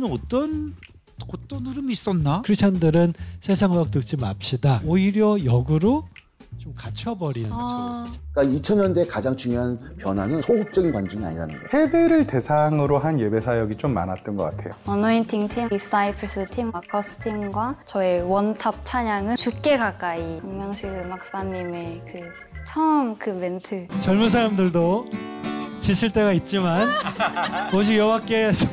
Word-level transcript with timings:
다음에는 0.00 0.10
어떤 0.10 0.74
어떤 1.28 1.66
흐름이 1.66 1.92
있었나? 1.92 2.42
크리스찬들은 2.42 3.14
세상 3.40 3.72
음악 3.74 3.90
듣지 3.90 4.16
맙시다. 4.16 4.80
오히려 4.84 5.36
역으로 5.44 6.06
좀 6.58 6.74
갇혀버리는 6.74 7.50
아. 7.52 8.10
그러니까 8.32 8.58
2000년대 8.58 9.06
가장 9.08 9.36
중요한 9.36 9.78
변화는 9.98 10.40
소극적인 10.42 10.92
관중이 10.92 11.24
아니라는 11.24 11.54
거예요. 11.54 11.68
해외를 11.72 12.26
대상으로 12.26 12.98
한 12.98 13.20
예배 13.20 13.40
사역이 13.40 13.76
좀 13.76 13.94
많았던 13.94 14.34
것 14.34 14.44
같아요. 14.44 14.74
어노인팅 14.86 15.48
팀, 15.48 15.68
디사이플스 15.68 16.46
팀, 16.50 16.70
마커스 16.70 17.18
팀과 17.18 17.76
저의 17.86 18.22
one 18.22 18.53
top 18.53 18.84
찬양은 18.84 19.36
주께 19.36 19.76
가까이 19.78 20.40
김명식 20.40 20.88
목사님의 20.88 22.02
그 22.10 22.20
처음 22.66 23.16
그 23.18 23.30
멘트 23.30 23.86
젊은 24.00 24.28
사람들도 24.28 25.08
지칠 25.80 26.10
때가 26.12 26.32
있지만 26.34 26.88
오직 27.74 27.96
여호와께서 27.96 28.66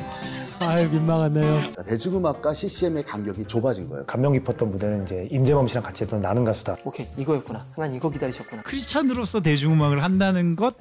아유 0.60 0.88
민망하네요. 0.90 1.42
그러니까 1.42 1.82
대중음악과 1.84 2.54
CCM의 2.54 3.04
간격이 3.04 3.46
좁아진 3.46 3.88
거예요. 3.88 4.04
감명 4.06 4.32
깊었던 4.32 4.70
무대는 4.70 5.04
이제 5.04 5.28
임재범 5.30 5.68
씨랑 5.68 5.84
같이 5.84 6.04
했던 6.04 6.20
나는 6.20 6.44
가수다. 6.44 6.76
오케이 6.84 7.06
이거였구나. 7.16 7.66
하나님 7.74 7.96
이거 7.96 8.10
기다리셨구나. 8.10 8.62
크리스찬으로서 8.62 9.40
대중음악을 9.40 10.02
한다는 10.02 10.56
것 10.56 10.74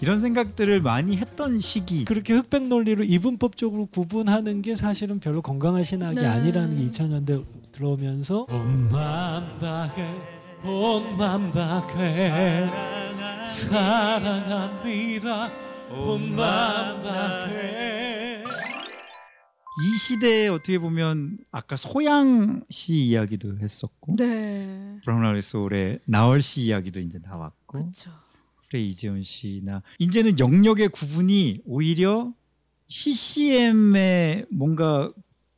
이런 0.00 0.18
생각들을 0.18 0.80
많이 0.80 1.16
했던 1.16 1.60
시기. 1.60 2.04
그렇게 2.04 2.34
흑백 2.34 2.66
논리로 2.66 3.04
이분법적으로 3.04 3.86
구분하는 3.86 4.62
게 4.62 4.74
사실은 4.74 5.20
별로 5.20 5.42
건강한 5.42 5.84
신학이 5.84 6.16
네. 6.16 6.26
아니라는 6.26 6.76
게 6.78 6.86
2000년대 6.86 7.44
들어오면서 7.72 8.46
온 8.50 8.88
마음 8.90 9.58
다해 9.58 10.14
온 10.64 11.16
마음 11.16 11.50
다해 11.50 12.70
사랑합니다 13.44 15.50
온 15.90 16.36
마음 16.36 17.02
다해 17.02 18.11
이 19.80 19.96
시대에 19.96 20.48
어떻게 20.48 20.78
보면 20.78 21.38
아까 21.50 21.76
소양 21.76 22.62
씨 22.68 22.94
이야기도 23.06 23.58
했었고 23.58 24.16
네. 24.16 24.98
브라운 25.02 25.40
소울의 25.40 26.00
나얼 26.04 26.42
씨 26.42 26.62
이야기도 26.62 27.00
이제 27.00 27.18
나왔고 27.22 27.80
그렇죠. 27.80 28.10
그래 28.68 28.80
이재훈 28.80 29.22
씨나 29.22 29.82
이제는 29.98 30.38
영역의 30.38 30.88
구분이 30.88 31.62
오히려 31.64 32.32
CCM의 32.88 34.46
뭔가 34.50 35.10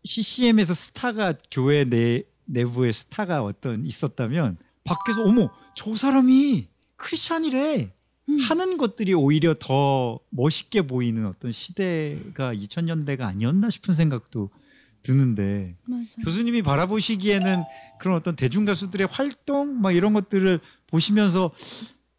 CCM에서 0.05 0.75
스타가 0.75 1.35
교회 1.51 1.85
내 1.85 2.23
내부의 2.45 2.93
스타가 2.93 3.43
어떤 3.43 3.85
있었다면 3.85 4.59
밖에서 4.85 5.23
어머 5.23 5.51
저 5.75 5.95
사람이 5.95 6.69
크리스찬이래 6.97 7.93
음. 8.29 8.39
하는 8.39 8.77
것들이 8.79 9.13
오히려 9.15 9.55
더 9.59 10.19
멋있게 10.31 10.87
보이는 10.87 11.27
어떤 11.27 11.53
시대가 11.53 12.55
2000년대가 12.55 13.23
아니었나 13.23 13.71
싶은 13.71 13.93
생각도 13.95 14.51
드는데 15.03 15.77
맞아요. 15.85 16.05
교수님이 16.25 16.63
바라보시기에는 16.63 17.63
그런 18.01 18.17
어떤 18.17 18.37
대중 18.37 18.65
가수들의 18.65 19.07
활동 19.11 19.81
막 19.83 19.93
이런 19.93 20.15
것들을 20.15 20.61
보시면서 20.87 21.51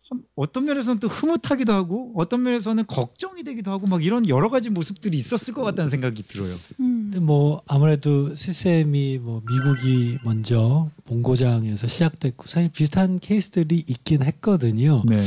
한- 0.07 0.21
어떤 0.35 0.65
면에서는 0.65 0.99
또 0.99 1.07
흐뭇하기도 1.07 1.73
하고 1.73 2.13
어떤 2.15 2.43
면에서는 2.43 2.85
걱정이 2.85 3.43
되기도 3.43 3.71
하고 3.71 3.87
막 3.87 4.03
이런 4.05 4.29
여러 4.29 4.51
가지 4.51 4.69
모습들이 4.69 5.17
있었을 5.17 5.55
것 5.55 5.63
같다는 5.63 5.89
생각이 5.89 6.21
들어요. 6.21 6.53
음. 6.79 7.09
근데 7.11 7.19
뭐 7.19 7.63
아무래도 7.65 8.35
시스템이 8.35 9.17
뭐 9.17 9.41
미국이 9.49 10.19
먼저 10.23 10.91
본고장에서 11.05 11.87
시작됐고 11.87 12.45
사실 12.47 12.69
비슷한 12.71 13.17
케이스들이 13.17 13.83
있긴 13.87 14.21
했거든요. 14.21 15.01
네. 15.07 15.19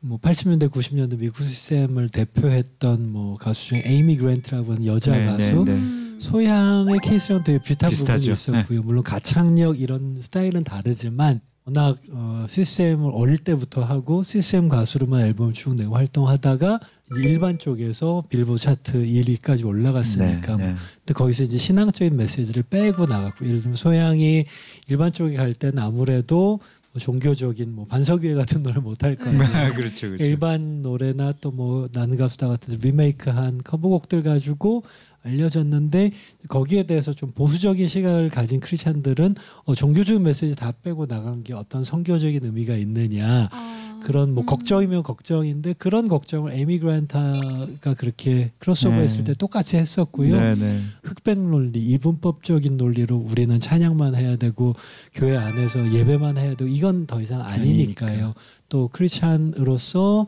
뭐 0.00 0.18
80년대 0.18 0.70
90년대 0.70 1.18
미국 1.18 1.42
시스템을 1.42 2.08
대표했던 2.08 3.10
뭐 3.10 3.34
가수 3.34 3.68
중에 3.68 3.82
에이미 3.84 4.16
그랜트라고 4.16 4.72
하는 4.72 4.86
여자 4.86 5.12
네, 5.16 5.26
가수 5.26 5.64
네, 5.64 5.72
네. 5.72 5.72
음. 5.72 6.18
소양의 6.18 7.00
케이스랑 7.02 7.44
되게 7.44 7.58
비슷한 7.58 7.90
비슷하죠. 7.90 8.34
네. 8.34 8.34
부분이 8.34 8.58
있었고요. 8.60 8.82
물론 8.82 9.02
가창력 9.02 9.80
이런 9.80 10.18
스타일은 10.20 10.64
다르지만 10.64 11.40
워낙 11.64 11.98
어, 12.12 12.46
시스템을 12.48 13.10
어릴 13.12 13.38
때부터 13.38 13.82
하고 13.82 14.22
시스템 14.22 14.68
가수로만 14.68 15.20
앨범 15.20 15.52
쭉 15.52 15.74
내고 15.74 15.94
활동하다가 15.94 16.80
일반 17.16 17.58
쪽에서 17.58 18.22
빌보드 18.28 18.62
차트 18.62 19.04
1위까지 19.04 19.66
올라갔으니까 19.66 20.56
네, 20.56 20.62
뭐 20.62 20.72
네. 20.72 20.74
근데 21.00 21.14
거기서 21.14 21.44
이제 21.44 21.58
신앙적인 21.58 22.16
메시지를 22.16 22.62
빼고 22.62 23.06
나갔고 23.06 23.46
예를 23.46 23.60
들면 23.60 23.76
소양이 23.76 24.46
일반 24.88 25.12
쪽에 25.12 25.36
갈 25.36 25.52
때는 25.52 25.78
아무래도 25.78 26.60
뭐 26.60 26.60
종교적인 26.98 27.72
뭐 27.72 27.86
반석위에 27.86 28.34
같은 28.34 28.62
노래 28.62 28.80
못할거 28.80 29.24
아니에요. 29.24 29.74
그렇죠, 29.74 30.08
그렇죠. 30.08 30.24
일반 30.24 30.82
노래나 30.82 31.32
또 31.40 31.50
뭐 31.50 31.88
나는 31.92 32.16
가수다 32.16 32.48
같은 32.48 32.78
리메이크한 32.80 33.62
커버곡들 33.64 34.22
가지고 34.22 34.84
알려졌는데 35.22 36.12
거기에 36.48 36.84
대해서 36.84 37.12
좀 37.12 37.30
보수적인 37.32 37.86
시각을 37.88 38.30
가진 38.30 38.60
크리스찬들은 38.60 39.34
어, 39.64 39.74
종교적인 39.74 40.22
메시지 40.22 40.54
다 40.56 40.72
빼고 40.82 41.06
나간 41.06 41.42
게 41.42 41.52
어떤 41.54 41.84
성교적인 41.84 42.44
의미가 42.44 42.74
있느냐 42.76 43.48
아. 43.50 43.89
그런 44.02 44.34
뭐 44.34 44.44
음. 44.44 44.46
걱정이면 44.46 45.02
걱정인데 45.02 45.74
그런 45.74 46.08
걱정을 46.08 46.52
에미 46.52 46.78
그란타가 46.78 47.94
그렇게 47.96 48.50
크로스오버 48.58 48.96
네. 48.96 49.02
했을 49.02 49.24
때 49.24 49.32
똑같이 49.34 49.76
했었고요. 49.76 50.40
네, 50.40 50.54
네. 50.54 50.80
흑백 51.02 51.38
논리, 51.38 51.80
이분법적인 51.80 52.76
논리로 52.76 53.16
우리는 53.16 53.58
찬양만 53.58 54.14
해야 54.14 54.36
되고 54.36 54.74
교회 55.12 55.36
안에서 55.36 55.92
예배만 55.92 56.38
해야 56.38 56.54
되고 56.54 56.68
이건 56.70 57.06
더 57.06 57.20
이상 57.20 57.40
아니니까요. 57.42 58.10
아니니까요. 58.10 58.34
또 58.68 58.88
크리스찬으로서 58.92 60.26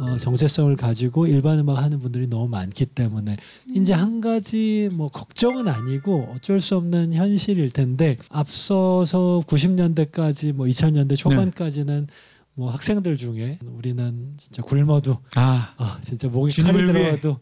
어, 0.00 0.16
정체성을 0.16 0.74
가지고 0.76 1.26
일반 1.26 1.58
음악 1.58 1.82
하는 1.82 1.98
분들이 1.98 2.26
너무 2.26 2.48
많기 2.48 2.86
때문에 2.86 3.36
이제 3.74 3.92
한 3.92 4.20
가지 4.20 4.88
뭐 4.92 5.08
걱정은 5.08 5.68
아니고 5.68 6.32
어쩔 6.34 6.60
수 6.60 6.76
없는 6.76 7.12
현실일 7.12 7.70
텐데 7.70 8.16
앞서서 8.30 9.42
90년대까지 9.46 10.52
뭐 10.52 10.66
2000년대 10.66 11.16
초반까지는 11.16 12.08
뭐 12.54 12.70
학생들 12.70 13.16
중에 13.16 13.58
우리는 13.62 14.34
진짜 14.36 14.62
굶어도 14.62 15.18
아, 15.34 15.74
아 15.76 15.98
진짜 16.02 16.28
목이 16.28 16.52
주님을 16.52 16.86
칼이. 16.86 16.92
들어가도 16.92 17.38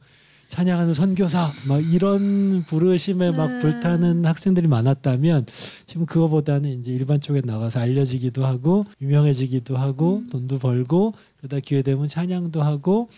찬양하는 0.48 0.94
선교사 0.94 1.53
막 1.69 1.81
이런 1.93 2.65
부르심에 2.65 3.31
막 3.31 3.53
네. 3.53 3.59
불타는 3.60 4.25
학생들이 4.25 4.66
많았다면 4.66 5.47
지금 5.87 6.06
그거보다는 6.06 6.81
이제 6.81 6.91
일반 6.91 7.21
쪽에 7.21 7.41
나가서 7.44 7.78
알려지기도 7.81 8.44
하고 8.44 8.84
유명해지기도 9.00 9.76
하고 9.76 10.19
음. 10.19 10.26
돈도 10.28 10.59
벌고 10.59 11.15
그러다 11.38 11.60
기회 11.60 11.82
되면 11.82 12.06
찬양도 12.06 12.62
하고 12.62 13.09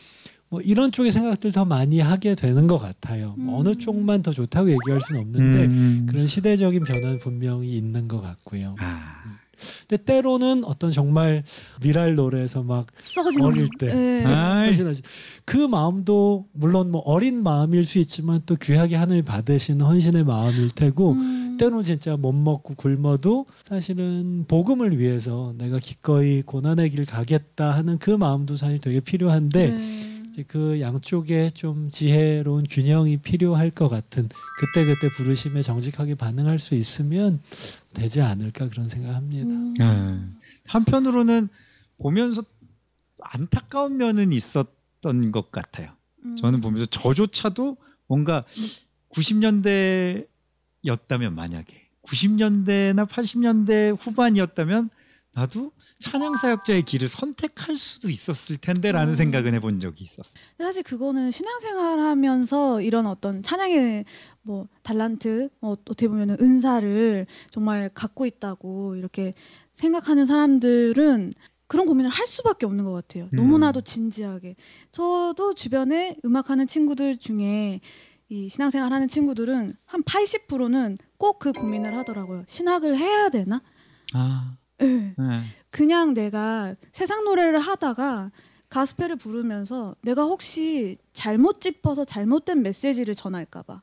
뭐 0.51 0.61
이런 0.61 0.93
쪽의 0.93 1.11
생각들 1.11 1.53
더 1.53 1.65
많이 1.65 2.01
하게 2.01 2.35
되는 2.35 2.67
것 2.67 2.77
같아요. 2.77 3.35
뭐 3.39 3.59
음. 3.59 3.67
어느 3.67 3.75
쪽만 3.75 4.23
더 4.23 4.31
좋다고 4.33 4.71
얘기할 4.71 5.01
수는 5.01 5.23
없는데 5.23 5.65
음. 5.65 6.07
그런 6.07 6.27
시대적인 6.27 6.85
변화는 6.85 7.19
분명히 7.19 7.75
있는 7.79 8.09
것 8.09 8.21
같고요. 8.21 8.77
아, 8.79 9.39
근데 9.89 10.03
때로는 10.03 10.65
어떤 10.65 10.91
정말 10.91 11.43
미랄 11.83 12.15
노래에서 12.15 12.63
막 12.63 12.87
썩어지는 13.01 13.45
어릴 13.45 13.69
때. 13.79 13.93
네. 13.93 14.25
아이, 14.25 14.69
헌신하시. 14.69 15.03
그 15.45 15.57
마음도 15.57 16.47
물론 16.53 16.91
뭐 16.91 17.03
어린 17.03 17.43
마음일 17.43 17.85
수 17.85 17.99
있지만 17.99 18.43
또 18.47 18.57
귀하게 18.57 18.97
하나님 18.97 19.25
받으시는 19.25 19.85
헌신의 19.85 20.25
마음일 20.25 20.71
테고 20.71 21.13
음. 21.13 21.57
때로는 21.59 21.85
진짜 21.85 22.17
못 22.17 22.33
먹고 22.33 22.75
굶어도 22.75 23.47
사실은 23.65 24.45
복음을 24.49 24.99
위해서 24.99 25.55
내가 25.59 25.79
기꺼이 25.79 26.43
고난의 26.43 26.91
길 26.91 27.05
가겠다 27.05 27.73
하는 27.73 27.99
그 27.99 28.11
마음도 28.11 28.57
사실 28.57 28.81
되게 28.81 29.01
필요한데 29.01 29.71
네. 29.71 30.12
이제 30.33 30.45
그 30.49 30.81
양쪽에 30.81 31.51
좀 31.51 31.91
지혜로운 31.91 32.65
균형이 32.65 33.19
필요할 33.19 33.71
것 33.71 33.89
같은 33.89 34.31
그때 34.59 34.87
그때 34.87 35.11
부르심에 35.11 35.61
정직하게 35.61 36.15
반응할 36.15 36.59
수 36.59 36.75
있으면 36.75 37.43
되지 37.93 38.23
않을까 38.23 38.71
그런 38.71 38.89
생각합니다. 38.89 39.51
음. 39.51 39.75
네. 39.79 40.19
한편으로는 40.69 41.51
보면서 41.99 42.43
안타까운 43.21 43.99
면은 43.99 44.33
있었던 44.33 45.33
것 45.33 45.53
같아요. 45.53 45.91
음. 46.25 46.37
저는 46.37 46.63
보면서 46.63 46.87
저조차도 46.87 47.77
뭔가 48.07 48.47
90년대였다면 49.11 50.25
만약에 51.35 51.89
90년대나 52.07 53.07
80년대 53.07 53.99
후반이었다면 54.01 54.89
나도 55.35 55.73
찬양 56.01 56.37
사역자의 56.37 56.83
길을 56.83 57.09
선택할 57.09 57.77
수도 57.77 58.11
있었을 58.11 58.59
텐데라는 58.59 59.13
음. 59.13 59.15
생각은 59.15 59.55
해본 59.55 59.81
적이 59.81 60.05
있었어요. 60.05 60.43
근데 60.57 60.65
사실 60.65 60.83
그거는 60.83 61.31
신앙생활하면서 61.31 62.83
이런 62.83 63.07
어떤 63.07 63.43
찬양의 63.43 64.05
뭐 64.43 64.69
달란트, 64.83 65.49
뭐 65.61 65.71
어떻게 65.73 66.09
보면 66.09 66.37
은사를 66.41 67.27
정말 67.51 67.89
갖고 67.95 68.27
있다고 68.27 68.97
이렇게 68.97 69.33
생각하는 69.73 70.27
사람들은 70.27 71.33
그런 71.67 71.87
고민을 71.87 72.11
할 72.11 72.27
수밖에 72.27 72.67
없는 72.67 72.85
것 72.85 72.93
같아요. 72.93 73.31
음. 73.33 73.37
너무나도 73.37 73.81
진지하게. 73.81 74.57
저도 74.91 75.55
주변에 75.55 76.19
음악하는 76.25 76.67
친구들 76.67 77.17
중에 77.17 77.81
이 78.29 78.49
신앙생활 78.51 78.93
하는 78.93 79.09
친구들은 79.09 79.75
한 79.87 80.03
80%는 80.03 80.99
꼭 81.17 81.39
그 81.39 81.53
고민을 81.53 81.97
하더라고요. 81.97 82.45
신학을 82.47 82.99
해야 82.99 83.29
되나? 83.31 83.63
아, 84.15 84.57
네. 84.83 85.15
네. 85.17 85.41
그냥 85.71 86.15
내가 86.15 86.75
세상 86.93 87.25
노래를 87.25 87.59
하다가 87.59 88.31
가스펠을 88.69 89.17
부르면서 89.17 89.95
내가 90.03 90.25
혹시 90.25 90.97
잘못 91.13 91.61
짚어서 91.61 92.05
잘못된 92.05 92.63
메시지를 92.63 93.15
전할까봐 93.15 93.81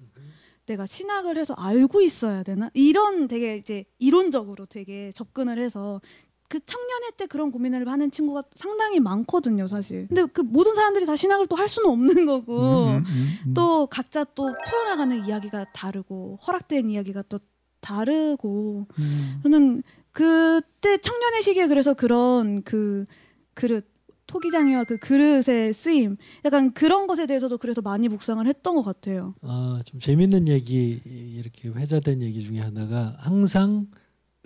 내가 0.66 0.86
신학을 0.86 1.38
해서 1.38 1.54
알고 1.57 2.01
있어야 2.01 2.44
되나 2.44 2.69
이런 2.74 3.28
되게 3.28 3.56
이제 3.57 3.86
이론적으로 3.98 4.66
되게 4.66 5.12
접근을 5.16 5.57
해서 5.57 6.00
그 6.48 6.60
청년회 6.66 7.12
때 7.16 7.28
그런 7.28 7.51
고민을 7.51 7.88
하는 7.88 8.10
친구가 8.10 8.44
상당히 8.56 9.00
많거든요, 9.00 9.68
사실. 9.68 10.07
근데 10.07 10.25
그 10.25 10.42
모든 10.42 10.74
사람들이 10.74 11.06
다 11.06 11.16
신학을 11.16 11.46
또 11.46 11.56
할 11.56 11.69
수는 11.69 11.90
없는 11.92 12.25
거고 12.25 12.86
음, 12.88 12.98
음, 12.98 13.04
음. 13.48 13.54
또 13.54 13.86
각자 13.86 14.24
또 14.24 14.51
풀어나가는 14.66 15.25
이야기가 15.25 15.66
다르고 15.74 16.40
허락된 16.48 16.90
이야기가 16.90 17.24
또 17.30 17.40
다르고 17.81 18.88
음. 18.98 19.40
저는 19.44 19.84
그때 20.11 20.97
청년의 20.97 21.44
시기에 21.44 21.67
그래서 21.67 21.94
그런 21.94 22.63
그 22.63 23.06
그릇 23.53 23.88
토기장이와 24.27 24.83
그 24.83 24.97
그릇의 25.00 25.73
쓰임 25.73 26.15
약간 26.45 26.71
그런 26.73 27.07
것에 27.07 27.25
대해서도 27.25 27.57
그래서 27.57 27.81
많이 27.81 28.07
묵상을 28.07 28.45
했던 28.45 28.75
것 28.75 28.83
같아요. 28.83 29.33
아, 29.41 29.79
좀 29.85 30.00
재밌는 30.00 30.47
얘기 30.47 31.01
이렇게 31.06 31.69
회자된 31.69 32.21
얘기 32.21 32.41
중에 32.41 32.59
하나가 32.59 33.15
항상 33.19 33.88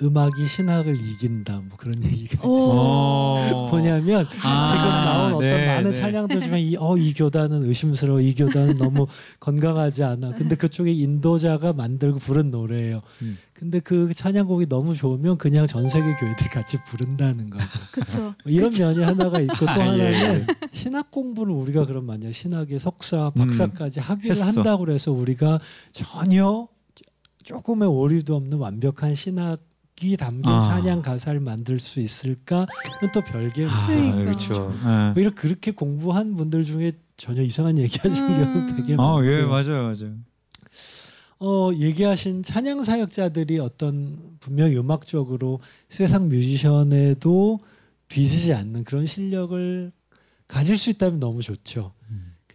음악이 0.02 0.48
신학을 0.48 0.96
이긴다 1.00 1.54
뭐 1.68 1.78
그런 1.78 2.02
얘기가 2.04 2.48
오. 2.48 2.72
어. 2.72 3.68
뭐냐면 3.70 4.26
아, 4.42 4.68
지금 4.68 4.90
나온 4.90 5.34
어떤 5.36 5.42
네, 5.42 5.68
많은 5.68 5.92
네. 5.92 5.96
찬양들 5.96 6.42
중에 6.42 6.60
이, 6.62 6.76
어, 6.78 6.98
이 6.98 7.14
교단은 7.14 7.64
의심스러워 7.64 8.20
이 8.20 8.34
교단은 8.34 8.78
너무 8.78 9.06
건강하지 9.40 10.04
않아 10.04 10.32
근데 10.32 10.56
그쪽에 10.56 10.92
인도자가 10.92 11.74
만들고 11.74 12.18
부른 12.20 12.50
노래예요 12.50 13.02
음. 13.22 13.38
근데 13.54 13.80
그 13.80 14.12
찬양곡이 14.14 14.68
너무 14.68 14.96
좋으면 14.96 15.38
그냥 15.38 15.68
전 15.68 15.88
세계 15.88 16.12
교회들이 16.16 16.50
같이 16.50 16.78
부른다는 16.86 17.52
거죠 17.52 17.80
그렇죠. 17.92 18.20
뭐 18.22 18.36
이런 18.48 18.72
면이 18.72 19.04
하나가 19.04 19.40
있고 19.42 19.58
또 19.60 19.70
아, 19.70 19.98
예, 19.98 20.16
하나는 20.16 20.48
신학 20.72 21.12
공부를 21.12 21.54
우리가 21.54 21.86
그럼 21.86 22.06
만약 22.06 22.32
신학의 22.32 22.80
석사 22.80 23.30
박사까지 23.30 24.00
하기를 24.00 24.36
했어. 24.36 24.46
한다고 24.46 24.86
그래서 24.86 25.12
우리가 25.12 25.60
전혀 25.92 26.68
조금의 27.44 27.88
오류도 27.88 28.36
없는 28.36 28.58
완벽한 28.58 29.14
신학 29.16 29.60
이 30.04 30.18
담긴 30.18 30.52
아. 30.52 30.60
찬양 30.60 31.02
가사를 31.02 31.40
만들 31.40 31.80
수 31.80 32.00
있을까는 32.00 32.68
또 33.14 33.22
별개의 33.22 33.70
아, 33.70 33.88
문제예요. 33.88 34.12
그러니까. 34.16 34.26
그렇죠. 34.26 34.74
예. 34.86 35.14
오히려 35.18 35.32
그렇게 35.34 35.72
공부한 35.72 36.36
분들 36.36 36.64
중에 36.64 36.92
전혀 37.18 37.42
이상한 37.42 37.78
얘기하시는 37.78 38.30
음. 38.30 38.44
경우도 38.54 38.76
되게 38.76 38.94
아, 38.94 38.98
많고요. 38.98 39.32
예, 39.32 39.42
맞아요, 39.44 39.84
맞아요. 39.84 40.16
어, 41.40 41.72
얘기하신 41.74 42.44
찬양 42.44 42.84
사역자들이 42.84 43.60
어떤 43.60 44.38
분명히 44.40 44.78
음악적으로 44.78 45.60
세상 45.90 46.30
뮤지션에도 46.30 47.60
뒤지지 48.08 48.54
않는 48.54 48.84
그런 48.84 49.06
실력을 49.08 49.92
가질 50.48 50.78
수 50.78 50.90
있다면 50.90 51.20
너무 51.20 51.42
좋죠. 51.42 51.94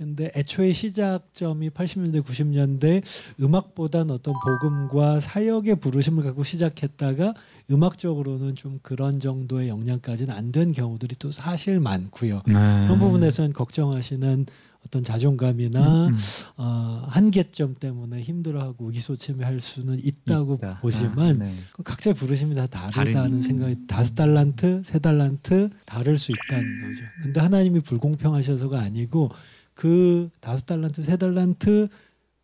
음. 0.00 0.14
근데 0.16 0.30
애초에 0.34 0.72
시작점이 0.72 1.70
80년대 1.70 2.22
90년대 2.24 3.02
음악보단 3.40 4.10
어떤 4.10 4.34
복음과 4.44 5.20
사역의 5.20 5.76
부르심을 5.76 6.24
갖고 6.24 6.44
시작했다가 6.44 7.34
음악적으로는 7.70 8.54
좀 8.54 8.78
그런 8.82 9.20
정도의 9.20 9.68
역량까지는 9.68 10.34
안 10.34 10.48
된 10.48 10.72
경우들이 10.72 11.16
또 11.18 11.30
사실 11.30 11.78
많고요. 11.78 12.40
네. 12.46 12.52
그런 12.54 12.98
부분에서는 12.98 13.52
걱정하시는 13.52 14.46
어떤 14.86 15.02
자존감이나 15.02 16.06
음, 16.06 16.12
음. 16.14 16.16
어, 16.56 17.04
한계점 17.08 17.74
때문에 17.78 18.22
힘들어하고 18.22 18.86
의기소침해할 18.86 19.60
수는 19.60 19.98
있다고 20.02 20.54
있다. 20.54 20.78
보지만 20.80 21.42
아, 21.42 21.44
네. 21.44 21.54
그 21.74 21.82
각자의 21.82 22.14
부르심이 22.14 22.54
다 22.54 22.66
다르다는 22.66 23.12
다르니. 23.12 23.42
생각이 23.42 23.76
다섯 23.86 24.14
달란트, 24.14 24.80
세 24.84 24.98
달란트 24.98 25.68
다를 25.84 26.16
수 26.16 26.32
있다는 26.32 26.80
거죠. 26.88 27.04
근데 27.22 27.40
하나님이 27.40 27.80
불공평하셔서가 27.80 28.80
아니고 28.80 29.30
그 29.78 30.28
다섯 30.40 30.66
달란트, 30.66 31.02
세 31.04 31.16
달란트 31.16 31.86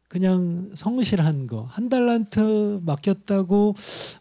그냥 0.08 0.70
성실한 0.76 1.48
거 1.48 1.66
한 1.68 1.88
달란트 1.88 2.82
맡겼다고 2.84 3.74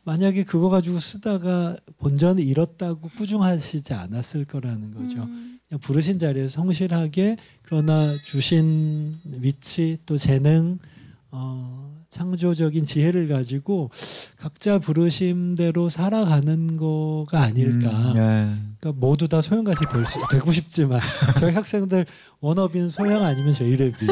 만약에 0.03 0.43
그거 0.45 0.69
가지고 0.69 0.99
쓰다가 0.99 1.75
본전을 1.99 2.43
잃었다고 2.43 3.09
꾸중하시지 3.15 3.93
않았을 3.93 4.45
거라는 4.45 4.95
거죠. 4.95 5.21
음. 5.21 5.59
그냥 5.69 5.79
부르신 5.79 6.17
자리에서 6.17 6.49
성실하게 6.49 7.37
그러나 7.61 8.17
주신 8.25 9.19
위치 9.25 9.99
또 10.07 10.17
재능 10.17 10.79
어, 11.29 11.82
창조적인 12.13 12.85
지혜를 12.85 13.27
가지고 13.27 13.89
각자 14.37 14.77
부르심대로 14.77 15.89
살아가는 15.89 16.77
거가 16.77 17.41
아닐까. 17.41 17.89
음, 17.89 18.13
예. 18.15 18.53
그러니까 18.79 18.99
모두 18.99 19.27
다 19.27 19.41
소형같이 19.41 19.85
될 19.91 20.05
수도 20.05 20.27
되고 20.27 20.51
싶지만 20.51 20.99
저희 21.39 21.53
학생들 21.53 22.05
원업인 22.39 22.87
소형 22.87 23.23
아니면 23.25 23.51
제이레비 23.53 24.07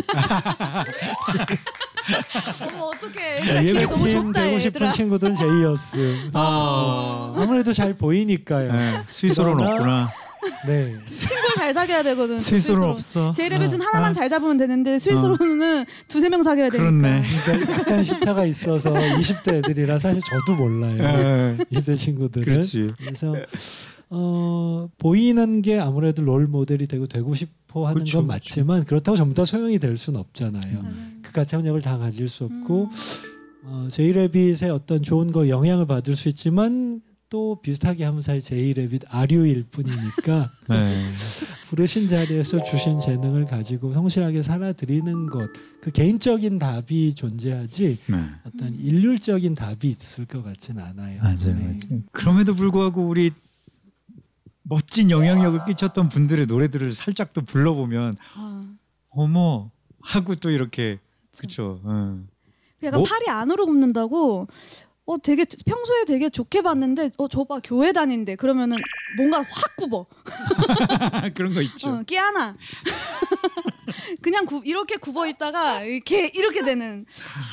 어머 2.68 2.86
어떡해. 2.86 3.42
길이 3.62 3.86
너무 3.86 4.08
예배팀 4.10 4.10
좁다 4.34 4.44
되고 4.44 4.60
싶은. 4.60 4.90
친구들은 4.90 5.36
제이어스. 5.36 6.30
아, 6.34 7.34
아무래도 7.38 7.72
잘 7.72 7.96
보이니까요. 7.96 8.74
예. 8.74 9.04
수위소는 9.10 9.54
그러나 9.56 9.72
없구나. 9.74 10.10
네. 10.66 10.98
친구를 11.06 11.56
잘 11.56 11.74
사귀어야 11.74 12.04
되거든. 12.04 12.40
수위소는 12.40 12.84
없어. 12.84 13.34
제이레빗은 13.34 13.82
아, 13.82 13.86
하나만 13.86 14.10
아. 14.12 14.14
잘 14.14 14.30
잡으면 14.30 14.58
되는데 14.58 15.00
스위스로는 15.00 15.86
두세 16.08 16.30
명 16.30 16.44
사귀어야 16.44 16.70
되니까. 16.70 16.90
그렇네. 16.92 17.24
그러니까 17.46 17.74
약간 17.74 18.04
시차가 18.04 18.46
있어서 18.46 18.94
20대 18.94 19.56
애들이라 19.56 20.00
사실 20.00 20.22
저도 20.22 20.56
몰라요. 20.56 20.98
예. 21.00 21.58
20대 21.72 21.96
친구들은. 21.96 22.46
그렇지. 22.46 22.88
그래서 22.98 23.36
어, 24.10 24.90
보이는 24.98 25.62
게 25.62 25.80
아무래도 25.80 26.22
롤 26.22 26.48
모델이 26.48 26.88
되고 26.88 27.06
되고 27.06 27.34
싶어 27.34 27.86
하는 27.88 27.94
그렇죠, 27.96 28.20
건 28.20 28.28
그렇죠. 28.28 28.34
맞지만 28.34 28.84
그렇다고 28.84 29.16
전부 29.16 29.34
다 29.34 29.46
소용이 29.46 29.80
될 29.80 29.98
수는 29.98 30.20
없잖아요. 30.20 30.82
맞아요. 30.82 30.94
그 31.22 31.32
가창력을 31.32 31.82
다 31.82 31.98
가질 31.98 32.28
수 32.28 32.46
없고 32.46 32.90
음. 32.92 33.62
어, 33.64 33.88
제이레빗의 33.90 34.70
어떤 34.72 35.02
좋은 35.02 35.32
거 35.32 35.48
영향을 35.48 35.86
받을 35.86 36.16
수 36.16 36.28
있지만 36.30 37.02
또 37.32 37.62
비슷하게 37.62 38.04
하면 38.04 38.20
사실 38.22 38.42
제이레빗 38.42 39.04
아류일 39.08 39.64
뿐이니까 39.72 40.52
네. 40.70 41.12
부르신 41.68 42.10
자리에서 42.10 42.62
주신 42.62 43.00
재능을 43.00 43.46
가지고 43.46 43.94
성실하게 43.94 44.42
살아드리는 44.44 45.28
것 45.28 45.50
그 45.82 45.90
개인적인 45.90 46.60
답이 46.60 47.16
존재하지 47.16 47.98
네. 48.08 48.26
어떤 48.44 48.76
일률적인 48.76 49.56
답이 49.56 49.90
있을 49.90 50.26
것 50.26 50.44
같지는 50.44 50.84
않아요. 50.84 51.20
맞아요, 51.24 51.38
네. 51.58 51.64
맞아요. 51.90 52.02
그럼에도 52.12 52.54
불구하고 52.54 53.02
우리 53.08 53.32
멋진 54.62 55.10
영향력을 55.10 55.66
끼쳤던 55.66 56.10
분들의 56.10 56.46
노래들을 56.46 56.94
살짝 56.94 57.34
또 57.34 57.42
불러보면 57.42 58.16
아, 58.36 58.72
어머 59.10 59.72
하고 60.02 60.36
또 60.36 60.52
이렇게 60.52 61.00
그렇죠. 61.36 61.82
약간 62.84 63.00
뭐? 63.00 63.04
팔이 63.08 63.28
안으로 63.28 63.66
굽는다고. 63.66 64.48
어 65.06 65.18
되게 65.18 65.46
평소에 65.46 66.06
되게 66.06 66.30
좋게 66.30 66.62
봤는데 66.62 67.12
어 67.18 67.28
저 67.28 67.44
봐 67.44 67.60
교회 67.64 67.92
다닌대 67.92 68.36
그러면은 68.36 68.78
뭔가 69.18 69.40
확 69.40 69.76
굽어 69.78 70.06
그런 71.36 71.54
거 71.54 71.62
있죠. 71.64 71.90
어, 71.90 72.04
끼하나 72.04 72.56
그냥 74.22 74.46
구, 74.46 74.62
이렇게 74.64 74.96
굽어 74.98 75.28
있다가 75.28 75.82
이렇게 75.84 76.28
이렇게 76.28 76.64
되는 76.64 77.06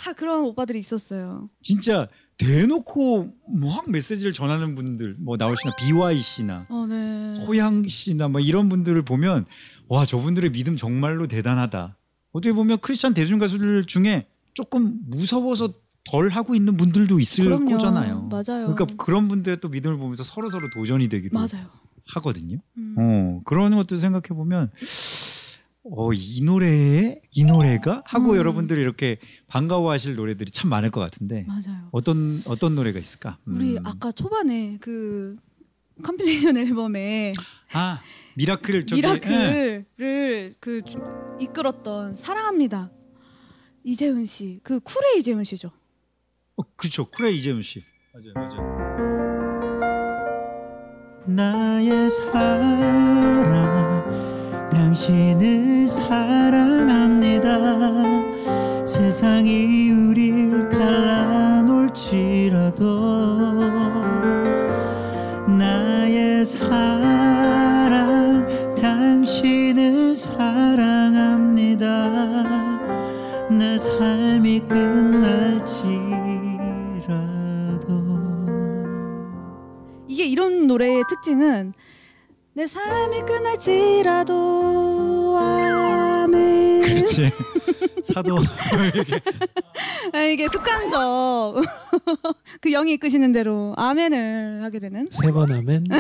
아, 0.07 0.13
그런 0.13 0.45
오빠들이 0.45 0.79
있었어요. 0.79 1.49
진짜 1.63 2.09
대놓고 2.37 3.31
막 3.61 3.91
메시지를 3.91 4.33
전하는 4.33 4.75
분들 4.75 5.17
뭐 5.19 5.37
나오시나 5.37 5.73
BY 5.77 6.21
씨나 6.21 6.67
어, 6.69 6.87
네. 6.89 7.33
소양 7.33 7.89
씨나 7.89 8.29
뭐 8.29 8.41
이런 8.41 8.69
분들을 8.69 9.03
보면 9.03 9.47
와 9.89 10.05
저분들의 10.05 10.51
믿음 10.53 10.77
정말로 10.77 11.27
대단하다. 11.27 11.97
어떻게 12.33 12.53
보면 12.53 12.79
크리스찬 12.81 13.15
대중 13.15 13.39
가수들 13.39 13.87
중에 13.87 14.27
조금 14.55 14.99
무서워서 15.07 15.73
덜 16.11 16.29
하고 16.31 16.55
있는 16.55 16.77
분들도 16.77 17.19
있을 17.21 17.45
그럼요. 17.47 17.73
거잖아요. 17.73 18.23
맞아요. 18.31 18.73
그러니까 18.75 18.87
그런 18.97 19.29
분들의 19.29 19.61
또 19.61 19.69
믿음을 19.69 19.97
보면서 19.99 20.23
서로 20.25 20.49
서로 20.51 20.69
도전이 20.71 21.09
되기도 21.09 21.39
맞아요. 21.39 21.67
하거든요. 22.15 22.59
음. 22.79 22.95
어 22.99 23.41
그런 23.45 23.75
것도 23.77 23.97
생각해 23.97 24.29
보면 24.29 24.71
어 25.91 26.11
이 26.13 26.43
노래에 26.45 27.21
이 27.33 27.45
노래가 27.45 28.03
하고 28.05 28.33
음. 28.33 28.37
여러분들이 28.37 28.81
이렇게 28.81 29.19
반가워하실 29.47 30.17
노래들이 30.17 30.51
참 30.51 30.69
많을 30.71 30.91
것 30.91 31.01
같은데 31.01 31.45
맞아요. 31.47 31.89
어떤 31.93 32.43
어떤 32.47 32.75
노래가 32.75 32.99
있을까? 32.99 33.39
우리 33.47 33.77
음. 33.79 33.87
아까 33.87 34.13
초반에 34.13 34.77
그 34.81 35.37
compilation 36.03 36.57
앨범에 36.59 37.33
아 37.73 38.01
미라클 38.37 38.87
저기 38.87 39.03
예. 39.03 39.07
미라클을 39.07 40.55
그 40.61 40.83
주- 40.85 41.03
이끌었던 41.41 42.15
사랑합니다 42.15 42.91
이재훈 43.85 44.27
씨 44.27 44.61
그 44.63 44.81
쿨의 44.81 45.19
이재훈 45.21 45.45
씨죠. 45.45 45.71
어, 46.59 46.63
그렇죠. 46.77 47.07
쿨의 47.07 47.39
이재훈 47.39 47.63
씨. 47.63 47.83
맞아요, 48.13 48.33
맞아요. 48.35 48.77
나의 51.25 52.11
사랑, 52.11 54.03
당신을 54.71 55.87
사랑합니다. 55.87 57.59
세상이 58.85 59.91
우릴 59.91 60.69
갈라놓을지라도 60.69 62.85
나의 65.47 66.45
사랑, 66.45 66.98
특징은 81.09 81.73
내 82.55 82.67
삶이 82.67 83.21
끝날지라도 83.27 84.35
아멘. 85.39 86.83
그렇지. 86.83 87.31
사도 88.03 88.37
아, 90.13 90.21
이게 90.23 90.49
습관적 90.49 91.63
그 92.61 92.71
영이 92.71 92.93
이끄시는 92.95 93.33
대로 93.33 93.75
아멘을 93.77 94.63
하게 94.65 94.79
되는. 94.81 95.07
세번 95.11 95.51
하면 95.53 95.85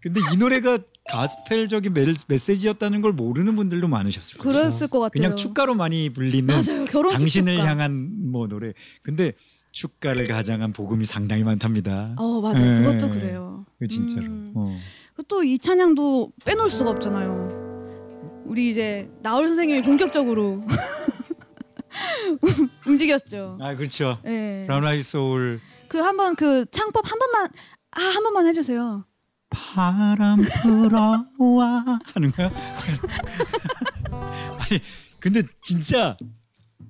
근데 0.00 0.20
이 0.32 0.36
노래가 0.36 0.78
가스펠적인 1.10 1.92
메- 1.92 2.06
메시지였다는 2.28 3.00
걸 3.02 3.12
모르는 3.12 3.56
분들도 3.56 3.88
많으셨을 3.88 4.38
거예요. 4.38 4.52
그랬을 4.58 4.86
것 4.88 5.00
같아요. 5.00 5.10
그냥 5.20 5.36
축가로 5.36 5.74
많이 5.74 6.10
불리는 6.12 6.46
맞아요. 6.46 6.84
결혼식 6.84 7.18
당신을 7.18 7.56
축가. 7.56 7.68
향한 7.68 8.30
뭐 8.30 8.46
노래. 8.46 8.72
근데 9.02 9.32
축가를 9.80 10.26
가장한 10.26 10.72
복음이 10.72 11.04
상당히 11.04 11.44
많답니다. 11.44 12.14
어 12.16 12.40
맞아요. 12.40 12.78
예. 12.78 12.82
그것도 12.82 13.10
그래요. 13.10 13.66
그 13.78 13.86
진짜로. 13.86 14.22
음. 14.24 14.48
어. 14.54 14.78
또이 15.28 15.58
찬양도 15.58 16.32
빼놓을 16.46 16.70
수가 16.70 16.90
없잖아요. 16.92 18.44
우리 18.46 18.70
이제 18.70 19.10
나올 19.22 19.48
선생님이 19.48 19.82
본격적으로 19.82 20.64
움직였죠. 22.86 23.58
아 23.60 23.74
그렇죠. 23.74 24.18
예. 24.24 24.64
브라운 24.66 24.86
아이 24.86 25.02
소울 25.02 25.60
그 25.88 25.98
한번 25.98 26.36
그 26.36 26.64
창법 26.70 27.10
한 27.10 27.18
번만 27.18 27.50
아 27.90 28.00
한 28.00 28.22
번만 28.22 28.46
해주세요. 28.46 29.04
바람 29.50 30.42
불어와 30.62 31.98
하는 32.14 32.30
거야? 32.32 32.50
아니 34.58 34.80
근데 35.20 35.42
진짜 35.60 36.16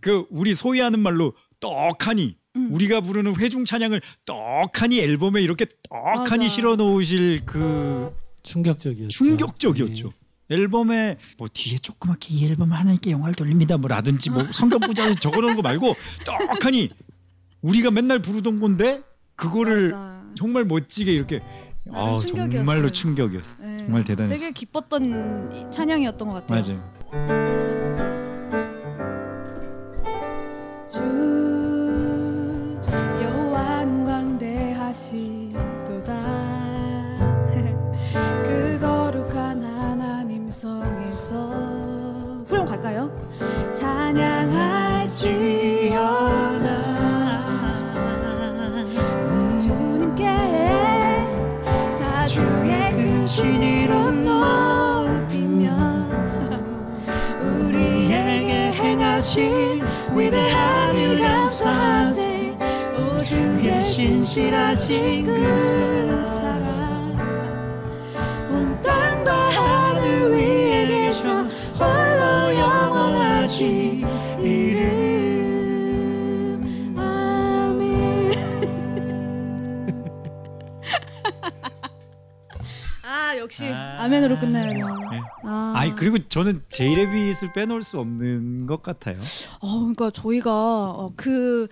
그 0.00 0.24
우리 0.30 0.54
소위 0.54 0.78
하는 0.80 1.00
말로 1.00 1.34
떡하니 1.58 2.36
음. 2.56 2.68
우리가 2.72 3.00
부르는 3.02 3.36
회중 3.38 3.64
찬양을 3.64 4.00
떡하니 4.24 4.98
앨범에 5.00 5.42
이렇게 5.42 5.66
떡하니. 5.90 6.48
실어 6.48 6.76
놓으실 6.76 7.42
그 7.44 8.14
충격적이었죠. 8.42 9.08
충격적이었죠. 9.10 10.10
앨범에 10.48 11.16
뭐 11.38 11.48
뒤에 11.52 11.78
조그맣게 11.78 12.28
이 12.30 12.46
앨범 12.46 12.72
하나님께 12.72 13.10
영화를 13.10 13.34
돌립니다 13.34 13.76
뭐라든지 13.76 14.30
뭐 14.30 14.46
성경 14.52 14.78
구절을 14.86 15.16
적어놓은 15.16 15.56
거 15.56 15.62
말고 15.62 15.94
떡하니 16.24 16.90
우리가 17.62 17.90
맨날 17.90 18.22
부르던 18.22 18.60
건데 18.60 19.02
그거를 19.34 19.90
맞아. 19.90 20.24
정말 20.36 20.64
멋지게 20.64 21.12
이렇게 21.12 21.40
아 21.92 22.18
충격이었어요. 22.20 22.50
정말로 22.50 22.90
충격이었어. 22.90 23.58
예. 23.64 23.76
정말 23.78 24.04
대단했어. 24.04 24.34
되게 24.40 24.52
기뻤던 24.52 25.52
이 25.54 25.70
찬양이었던 25.72 26.28
것 26.28 26.46
같아요. 26.46 26.78
맞아요. 27.12 27.45
신실하신 64.36 65.24
그 65.24 65.32
사랑 66.26 67.16
온 68.50 68.82
땅과 68.82 69.32
하늘 69.32 70.32
위에 70.32 70.86
계셔 70.88 71.44
홀로 71.78 72.54
영원하시 72.54 74.04
이름 74.38 74.92
아멘 76.98 78.32
아 83.02 83.38
역시 83.38 83.72
아. 83.72 84.02
아, 84.02 84.08
멘으로 84.08 84.38
끝나야 84.38 84.74
돼요 84.74 84.86
네. 85.12 85.20
아. 85.44 85.72
아니 85.76 85.96
그리고 85.96 86.18
저는 86.18 86.62
제이레빗을 86.68 87.54
빼놓을 87.54 87.82
수 87.82 87.98
없는 87.98 88.66
것 88.66 88.82
같아요. 88.82 89.16
어, 89.62 89.78
그러니까 89.78 90.10
저희가 90.10 90.50
어, 90.90 91.14
그 91.16 91.68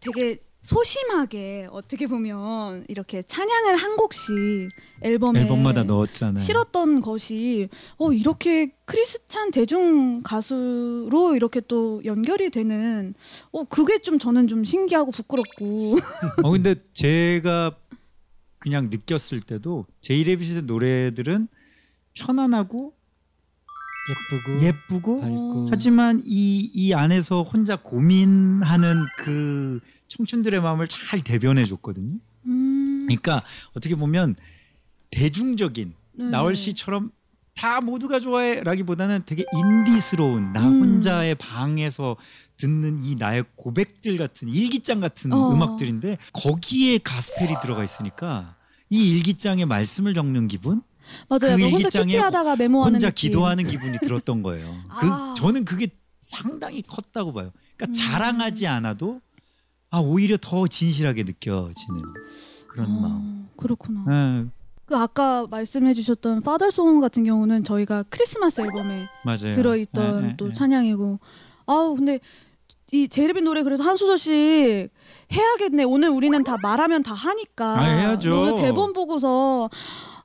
되게 0.00 0.40
소심하게 0.66 1.68
어떻게 1.70 2.08
보면 2.08 2.84
이렇게 2.88 3.22
찬양을 3.22 3.76
한 3.76 3.96
곡씩 3.96 4.68
앨범에 5.00 5.42
앨범마다 5.42 5.84
넣었잖아요. 5.84 6.42
실었던 6.42 7.02
것이 7.02 7.68
어 7.98 8.12
이렇게 8.12 8.72
크리스찬 8.84 9.52
대중 9.52 10.22
가수로 10.24 11.36
이렇게 11.36 11.60
또 11.60 12.02
연결이 12.04 12.50
되는 12.50 13.14
어 13.52 13.62
그게 13.62 13.98
좀 13.98 14.18
저는 14.18 14.48
좀 14.48 14.64
신기하고 14.64 15.12
부끄럽고 15.12 15.98
어 16.42 16.50
근데 16.50 16.74
제가 16.92 17.76
그냥 18.58 18.88
느꼈을 18.90 19.42
때도 19.42 19.86
제이레빗의 20.00 20.62
노래들은 20.62 21.46
편안하고 22.14 22.92
예쁘고 24.08 24.62
예쁘고 24.62 25.20
밝고 25.20 25.68
하지만 25.70 26.22
이, 26.24 26.70
이 26.74 26.92
안에서 26.92 27.44
혼자 27.44 27.76
고민하는 27.76 29.04
그 29.16 29.80
청춘들의 30.08 30.60
마음을 30.60 30.88
잘 30.88 31.22
대변해 31.22 31.64
줬거든요. 31.64 32.18
음, 32.46 32.84
그러니까 33.06 33.42
어떻게 33.74 33.94
보면 33.94 34.34
대중적인 35.10 35.94
네. 36.12 36.24
나얼 36.24 36.56
씨처럼 36.56 37.10
다 37.54 37.80
모두가 37.80 38.20
좋아해라기보다는 38.20 39.22
되게 39.24 39.44
인디스러운 39.54 40.52
나 40.52 40.66
음. 40.66 40.80
혼자의 40.80 41.34
방에서 41.36 42.16
듣는 42.58 43.02
이 43.02 43.14
나의 43.14 43.44
고백들 43.56 44.18
같은 44.18 44.48
일기장 44.48 45.00
같은 45.00 45.32
어. 45.32 45.52
음악들인데 45.52 46.18
거기에 46.32 46.98
가스펠이 46.98 47.54
들어가 47.62 47.82
있으니까 47.82 48.56
이 48.90 49.16
일기장의 49.16 49.66
말씀을 49.66 50.14
적는 50.14 50.48
기분, 50.48 50.82
맞아요. 51.28 51.56
그 51.56 51.62
일기장에 51.62 52.18
메모하는 52.58 52.94
혼자 52.94 53.08
느낌. 53.08 53.28
기도하는 53.30 53.66
기분이 53.66 53.98
들었던 53.98 54.42
거예요. 54.42 54.66
그 55.00 55.06
아. 55.06 55.34
저는 55.36 55.64
그게 55.64 55.88
상당히 56.20 56.82
컸다고 56.82 57.32
봐요. 57.32 57.52
그러니까 57.76 57.86
음. 57.86 57.94
자랑하지 57.94 58.66
않아도 58.66 59.20
아 59.90 59.98
오히려 60.00 60.36
더 60.40 60.66
진실하게 60.66 61.22
느껴지는 61.24 62.02
그런 62.68 62.86
어, 62.86 63.00
마음. 63.00 63.48
그렇구나. 63.56 64.04
예, 64.08 64.46
그 64.84 64.96
아까 64.96 65.46
말씀해주셨던 65.50 66.42
파더송 66.42 67.00
같은 67.00 67.24
경우는 67.24 67.64
저희가 67.64 68.04
크리스마스 68.10 68.60
앨범에 68.60 69.08
맞아요. 69.24 69.52
들어있던 69.54 70.24
예, 70.24 70.28
예, 70.28 70.34
또 70.36 70.48
예. 70.48 70.52
찬양이고 70.52 71.18
아우 71.66 71.94
근데 71.96 72.20
이 72.92 73.08
제이레빈 73.08 73.44
노래 73.44 73.62
그래서 73.62 73.82
한 73.82 73.96
소절씩 73.96 74.90
해야겠네 75.32 75.84
오늘 75.84 76.08
우리는 76.10 76.42
다 76.44 76.56
말하면 76.62 77.02
다 77.02 77.14
하니까 77.14 77.78
아, 77.78 77.82
해야죠. 77.82 78.40
오늘 78.40 78.56
대본 78.56 78.92
보고서 78.92 79.68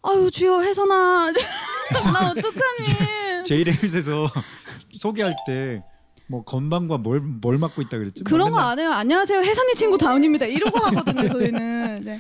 아유 0.03 0.30
주여 0.32 0.62
해서나 0.62 1.32
나 1.32 2.30
어떡하니 2.30 3.44
제이레빗에서 3.46 4.27
소개할 4.94 5.36
때 5.48 5.84
뭐 6.31 6.43
건방과 6.45 6.97
뭘, 6.97 7.19
뭘 7.19 7.57
맡고 7.57 7.81
있다 7.81 7.97
그랬죠? 7.97 8.23
그런 8.23 8.51
거 8.51 8.57
맨날 8.57 8.71
안 8.71 8.79
해요 8.79 8.91
안녕하세요 8.91 9.41
혜선이 9.41 9.73
친구 9.75 9.97
다운입니다 9.97 10.45
이러고 10.45 10.79
하거든요 10.79 11.27
저희는 11.27 12.05
네. 12.05 12.19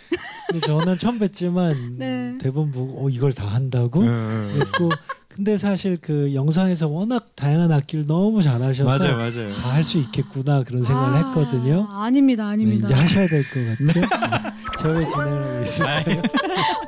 근데 0.49 0.67
저는 0.67 0.97
처음 0.97 1.17
뵀지만 1.17 1.93
네. 1.97 2.37
대본 2.37 2.71
보고 2.71 3.05
어, 3.05 3.09
이걸 3.09 3.31
다 3.31 3.47
한다고 3.47 4.03
예, 4.03 4.09
예. 4.09 4.53
그랬고 4.53 4.89
근데 5.35 5.57
사실 5.57 5.97
그 6.01 6.33
영상에서 6.33 6.87
워낙 6.87 7.27
다양한 7.35 7.71
악기를 7.71 8.05
너무 8.05 8.41
잘하셔서 8.41 8.83
맞아요, 8.83 9.17
맞아요. 9.17 9.53
다 9.55 9.69
할 9.71 9.83
수 9.83 9.97
있겠구나 9.97 10.63
그런 10.63 10.83
생각을 10.83 11.13
아, 11.17 11.27
했거든요. 11.27 11.87
아닙니다 11.93 12.45
네, 12.47 12.51
아닙니다 12.53 12.85
이제 12.87 12.93
하셔야 12.93 13.27
될 13.27 13.43
것 13.49 13.65
같아요. 13.65 14.53
저왜 14.79 15.05
진행하고 15.05 15.61
있어요? 15.63 16.21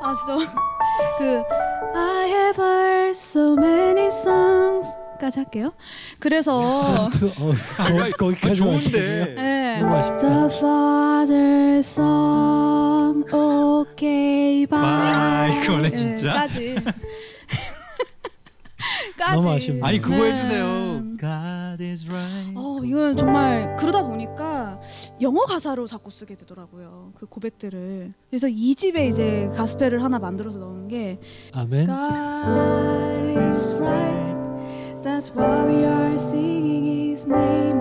아 0.02 0.14
진짜 0.16 0.54
그 1.18 1.44
I 1.96 2.28
have 2.30 2.62
heard 2.64 3.10
so 3.12 3.54
many 3.58 4.08
songs까지 4.08 5.40
할게요. 5.40 5.72
그래서 6.20 6.60
어, 6.60 7.10
아니, 7.80 8.12
거, 8.12 8.18
거기까지 8.28 8.52
아. 8.52 8.66
좋은데. 8.66 9.34
네. 9.36 9.80
너무 9.82 9.96
아쉽다. 9.96 10.18
The 10.50 10.60
Father's 10.60 11.80
Song, 11.80 13.24
Okay 13.34 14.66
Bye. 14.68 14.82
Bye. 15.52 15.62
그거네, 15.62 15.92
진짜. 15.92 16.34
까지. 16.34 16.76
까지. 19.26 19.36
너무 19.36 19.50
아쉽네요. 19.50 19.86
아니 19.86 20.00
그거 20.02 20.16
네. 20.16 20.32
해주세요. 20.32 21.04
God 21.20 21.84
is 21.84 22.06
right. 22.10 22.54
어 22.56 22.80
이건 22.84 23.18
정말 23.18 23.76
그러다 23.78 24.04
보니까 24.04 24.80
영어 25.22 25.42
가사로 25.46 25.88
자꾸 25.88 26.12
쓰게 26.12 26.36
되더라고요. 26.36 27.12
그 27.16 27.26
고백들을. 27.26 28.14
그래서 28.30 28.48
이 28.48 28.76
집에 28.76 29.08
이제 29.08 29.50
가스펠을 29.56 30.04
하나 30.04 30.20
만들어서 30.20 30.60
넣은 30.60 30.88
게 30.88 31.20
아멘. 31.54 31.86
God 31.86 33.40
is 33.40 33.74
right. 33.76 34.34
That's 35.02 35.32
why 35.36 35.66
we 35.68 35.84
are 35.86 36.16
singing 36.16 36.86
His 36.86 37.28
name 37.28 37.80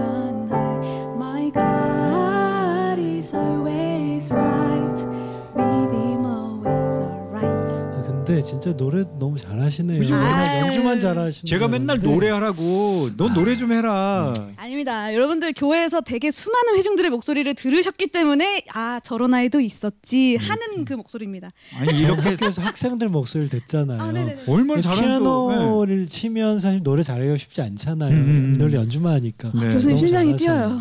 진짜 8.42 8.76
노래 8.76 9.04
너무 9.18 9.38
잘하시네요. 9.38 10.02
연주만 10.02 11.00
잘하시는. 11.00 11.44
제가 11.46 11.68
맨날 11.68 11.98
노래하라고 11.98 13.10
넌 13.16 13.34
노래 13.34 13.56
좀 13.56 13.72
해라. 13.72 14.32
아닙니다. 14.56 15.12
여러분들 15.14 15.52
교회에서 15.54 16.00
되게 16.00 16.30
수많은 16.30 16.76
회중들의 16.76 17.10
목소리를 17.10 17.54
들으셨기 17.54 18.08
때문에 18.08 18.64
아 18.74 19.00
저런 19.02 19.34
아이도 19.34 19.60
있었지 19.60 20.36
하는 20.36 20.84
그 20.84 20.94
목소리입니다. 20.94 21.50
아니 21.78 21.98
이렇게 21.98 22.30
학교에서 22.30 22.62
학생들 22.62 23.08
목소리를 23.08 23.48
듣잖아요. 23.60 24.00
아. 24.00 24.50
얼마나 24.50 24.80
잘하는 24.80 25.22
또. 25.22 25.48
피아노를 25.48 26.06
치면 26.06 26.60
사실 26.60 26.82
노래 26.82 27.02
잘하기가 27.02 27.36
쉽지 27.36 27.62
않잖아요. 27.62 28.10
음, 28.10 28.16
음, 28.16 28.28
음. 28.28 28.54
늘 28.54 28.72
연주만 28.72 29.14
하니까. 29.14 29.50
네. 29.54 29.72
교수님 29.72 29.96
너무 29.96 30.06
심장이. 30.06 30.36
뛰어요. 30.36 30.80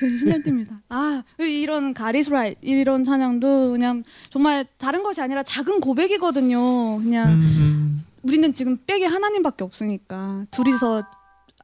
뜁니다. 0.00 0.80
아 0.88 1.22
이런 1.38 1.94
가리스라이 1.94 2.56
이런 2.60 3.04
찬양도 3.04 3.72
그냥 3.72 4.04
정말 4.30 4.66
다른 4.78 5.02
것이 5.02 5.20
아니라 5.20 5.42
작은 5.42 5.80
고백이거든요. 5.80 6.98
그냥 6.98 7.28
음, 7.32 8.04
우리는 8.22 8.52
지금 8.54 8.78
백에 8.86 9.04
하나님밖에 9.06 9.64
없으니까 9.64 10.46
둘이서 10.50 11.04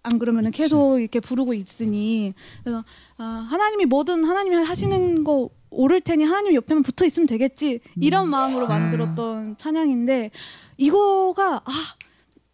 안 0.02 0.18
그러면은 0.18 0.50
계속 0.50 0.98
이렇게 0.98 1.20
부르고 1.20 1.54
있으니 1.54 2.32
그래서 2.64 2.84
아, 3.18 3.24
하나님이 3.48 3.86
뭐든 3.86 4.24
하나님이 4.24 4.56
하시는 4.56 5.22
거 5.24 5.50
오를 5.70 6.00
테니 6.00 6.24
하나님 6.24 6.54
옆에만 6.54 6.82
붙어 6.82 7.04
있으면 7.06 7.26
되겠지 7.26 7.80
이런 8.00 8.28
마음으로 8.28 8.66
만들었던 8.66 9.56
찬양인데 9.56 10.30
이거가 10.76 11.62
아 11.64 11.72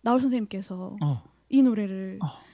나올 0.03 0.21
선생님께서 0.21 0.97
어. 1.03 1.23
이 1.49 1.63
노래를 1.63 2.19
어. 2.23 2.48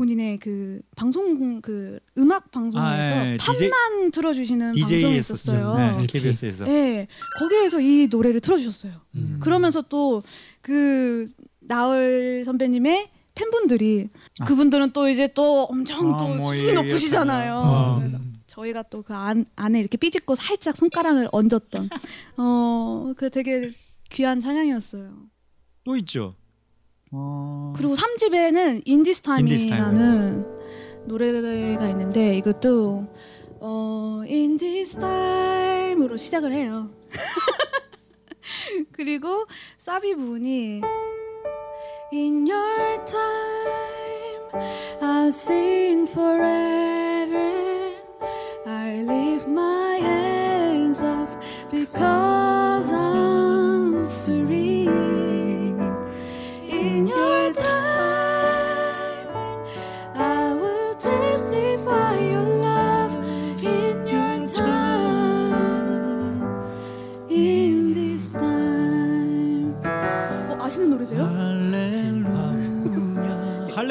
그 0.00 0.04
본인의 0.06 0.38
그 0.38 0.80
방송 0.96 1.60
그 1.60 2.00
음악 2.16 2.50
방송에서 2.50 2.88
아, 2.88 3.26
예, 3.32 3.36
DJ 3.36 3.68
팝만 3.70 4.10
DJ 4.72 5.02
방송이. 5.02 5.18
있었어요. 5.18 5.74
네, 5.76 6.06
KBS에서. 6.06 6.64
네, 6.64 7.06
거기에서 7.38 7.80
이 7.80 8.08
노래를 8.10 8.40
틀어주셨어요. 8.40 8.92
음. 9.16 9.38
그러면서 9.40 9.82
또 9.82 10.22
그 10.62 11.26
나얼 11.60 12.42
선배님의 12.44 13.08
팬분들이 13.34 14.08
아. 14.38 14.44
그분들은 14.44 14.90
또 14.92 15.08
이제 15.08 15.28
또 15.34 15.64
엄청 15.64 16.14
아, 16.14 16.16
또 16.18 16.28
뭐 16.28 16.48
수위 16.54 16.68
얘기했잖아요. 16.68 16.82
높으시잖아요. 16.82 17.54
아. 17.56 17.98
그래서 17.98 18.18
저희가 18.46 18.82
또 18.84 19.02
그 19.02 19.14
안에 19.14 19.80
이렇게 19.80 19.96
비집고 19.96 20.34
살짝 20.34 20.76
손가락을 20.76 21.28
얹었던 21.32 21.88
어그 22.36 23.30
되게 23.30 23.70
귀한 24.10 24.40
찬양이었어요. 24.40 25.12
또 25.84 25.96
있죠. 25.96 26.34
어... 27.12 27.72
그리고 27.76 27.94
3집에는 27.94 28.82
인디스 28.84 29.22
This 29.22 29.68
타임이라는 29.68 30.46
노래가 31.06 31.88
있는데 31.88 32.36
이것도 32.36 33.06
어 33.60 34.22
In 34.26 34.50
this 34.50 34.98
time으로 34.98 36.16
시작을 36.16 36.52
해요. 36.52 36.90
그리고 38.92 39.46
사비 39.78 40.14
부분이 40.14 40.82
In 42.12 42.46
your 42.48 43.04
time 43.06 44.50
I'll 45.00 45.28
sing 45.28 46.06
forever 46.10 47.94
I 48.66 49.02
lift 49.02 49.48
my 49.48 49.98
hands 50.00 51.02
up 51.02 51.28
because 51.70 52.59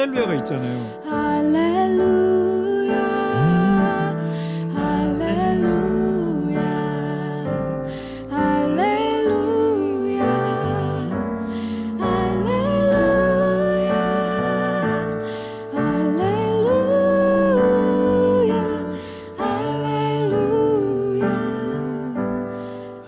할렐루야가 0.00 0.34
있잖아요. 0.36 0.78
할렐루야, 1.04 2.94
할렐루야, 4.74 6.60
할렐루야. 8.30 10.24
할렐루야 11.98 13.84
할렐루야 16.06 18.54
할렐루야 19.36 21.26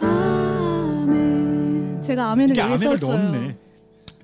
아멘 0.00 2.02
제가 2.02 2.33
아멘을 2.33 2.50
이게 2.50 2.61
왜 2.61 2.66
아멘을 2.66 2.98
썼어요 2.98 2.98
넣었네. 2.98 3.41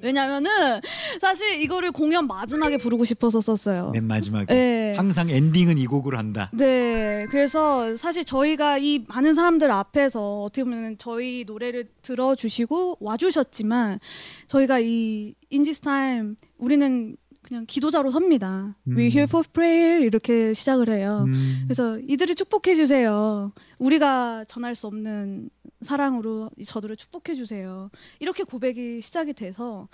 왜냐면은 0.08 0.80
사실 1.20 1.60
이거를 1.60 1.92
공연 1.92 2.26
마지막에 2.26 2.78
부르고 2.78 3.04
싶어서 3.04 3.42
썼어요 3.42 3.90
맨 3.92 4.04
마지막에. 4.04 4.54
네. 4.54 4.94
항상 4.96 5.28
엔딩은 5.28 5.76
이 5.76 5.86
곡으로 5.86 6.16
한다. 6.16 6.50
네, 6.54 7.26
그래서 7.30 7.94
사실 7.96 8.24
저희가 8.24 8.78
이 8.78 9.04
많은 9.06 9.34
사람들 9.34 9.70
앞에서 9.70 10.42
어떻게 10.44 10.64
보면 10.64 10.96
저희 10.98 11.44
노래를 11.46 11.88
들어주시고 12.00 12.96
와주셨지만 13.00 14.00
저희가 14.46 14.78
이 14.80 15.34
In 15.50 15.61
this 15.61 15.82
time 15.82 16.36
우리는 16.56 17.16
그냥 17.48 17.64
기도자로 17.66 18.10
섭니다. 18.10 18.76
음. 18.88 18.96
We 18.98 19.06
here 19.06 19.22
for 19.22 19.42
prayer 19.50 20.04
이렇게 20.04 20.52
시작을 20.52 20.90
해요. 20.90 21.24
음. 21.26 21.62
그래서 21.64 21.98
이들을 22.00 22.34
축복해 22.34 22.74
주세요. 22.74 23.52
우리가 23.78 24.44
전할 24.44 24.74
수 24.74 24.86
없는 24.86 25.48
사랑으로 25.80 26.50
저들을 26.66 26.96
축복해 26.96 27.34
주세요. 27.34 27.90
이렇게 28.18 28.42
고백이 28.44 29.00
시작이 29.00 29.32
돼서 29.32 29.88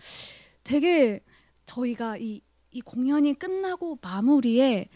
되게 0.65 1.21
저희가 1.65 2.17
이, 2.19 2.41
이 2.73 2.81
공연이 2.81 3.39
끝나고 3.39 4.01
마무리에 4.03 4.89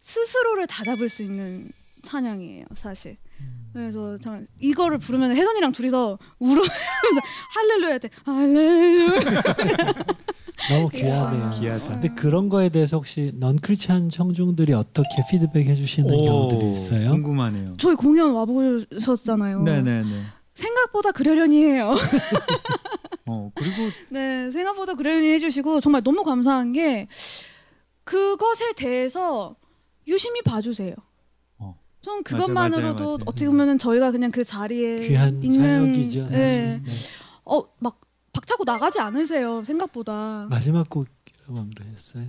스스로를 0.00 0.66
다잡을 0.66 1.10
수 1.10 1.22
있는 1.22 1.70
찬양이에요, 2.02 2.64
사실. 2.76 3.18
그래서 3.74 4.16
참 4.18 4.46
이거를 4.58 4.96
부르면 4.96 5.36
혜선이랑 5.36 5.72
둘이서 5.72 6.18
울으면서 6.38 6.70
할렐루야 7.54 7.98
때 7.98 8.08
할렐루야. 8.24 9.20
너무 10.68 10.88
귀하네요. 10.88 11.60
귀하다. 11.60 11.92
근데 11.92 12.08
그런 12.14 12.48
거에 12.48 12.68
대해서 12.68 12.96
혹시 12.96 13.30
넌 13.34 13.56
크리스찬 13.56 14.08
청중들이 14.08 14.72
어떻게 14.72 15.08
피드백 15.30 15.66
해주시는 15.66 16.08
경우들이 16.24 16.72
있어요? 16.72 17.10
궁금하네요. 17.10 17.76
저희 17.78 17.94
공연 17.94 18.32
와보셨잖아요. 18.32 19.62
네네네. 19.62 20.22
생각보다 20.54 21.12
그러려니 21.12 21.62
해요. 21.64 21.94
어 23.26 23.50
그리고 23.54 23.74
네, 24.10 24.50
생각보다 24.50 24.94
그러려니 24.94 25.28
해주시고 25.32 25.80
정말 25.80 26.02
너무 26.02 26.24
감사한 26.24 26.72
게 26.72 27.08
그것에 28.04 28.72
대해서 28.74 29.56
유심히 30.08 30.40
봐주세요. 30.42 30.94
어. 31.58 31.76
전 32.00 32.22
맞아, 32.22 32.38
그것만으로도 32.38 32.82
맞아요, 32.94 32.94
맞아요. 33.08 33.18
어떻게 33.26 33.46
보면은 33.46 33.78
저희가 33.78 34.12
그냥 34.12 34.30
그 34.30 34.44
자리에 34.44 34.96
귀한 35.06 35.42
있는 35.42 35.92
사역이죠 35.92 36.22
사실. 36.28 36.38
네. 36.38 36.80
네. 36.84 36.92
어막 37.44 38.00
박차고 38.36 38.64
나가지 38.64 39.00
않으세요 39.00 39.64
생각보다 39.64 40.46
마지막 40.50 40.88
곡이라고 40.90 41.70
그러셨어요? 41.74 42.26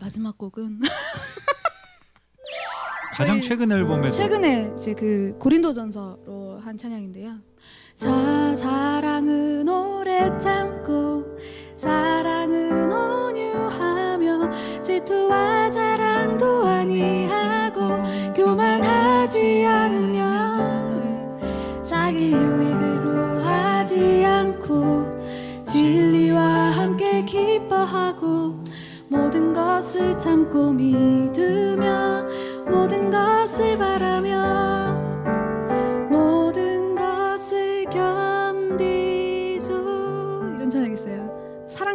마지막 0.00 0.38
곡은 0.38 0.80
가장 3.14 3.40
저희 3.40 3.48
최근 3.48 3.72
앨범에서 3.72 4.16
최근에 4.16 4.72
이제 4.78 4.94
그 4.94 5.36
고린도전서로 5.38 6.60
한 6.64 6.76
찬양인데요. 6.76 7.38
자 7.94 8.56
사랑은 8.56 9.68
오래 9.68 10.36
참고 10.38 11.24
사랑은 11.76 12.92
온유하며 12.92 14.82
질투와 14.82 15.70
자랑도 15.70 16.66
아니하 16.66 17.43
기뻐하고 27.54 28.64
모든 29.08 29.52
것을 29.52 30.18
참고 30.18 30.72
믿으며 30.72 32.26
모든 32.68 33.10
것을 33.10 33.78
바라며 33.78 34.83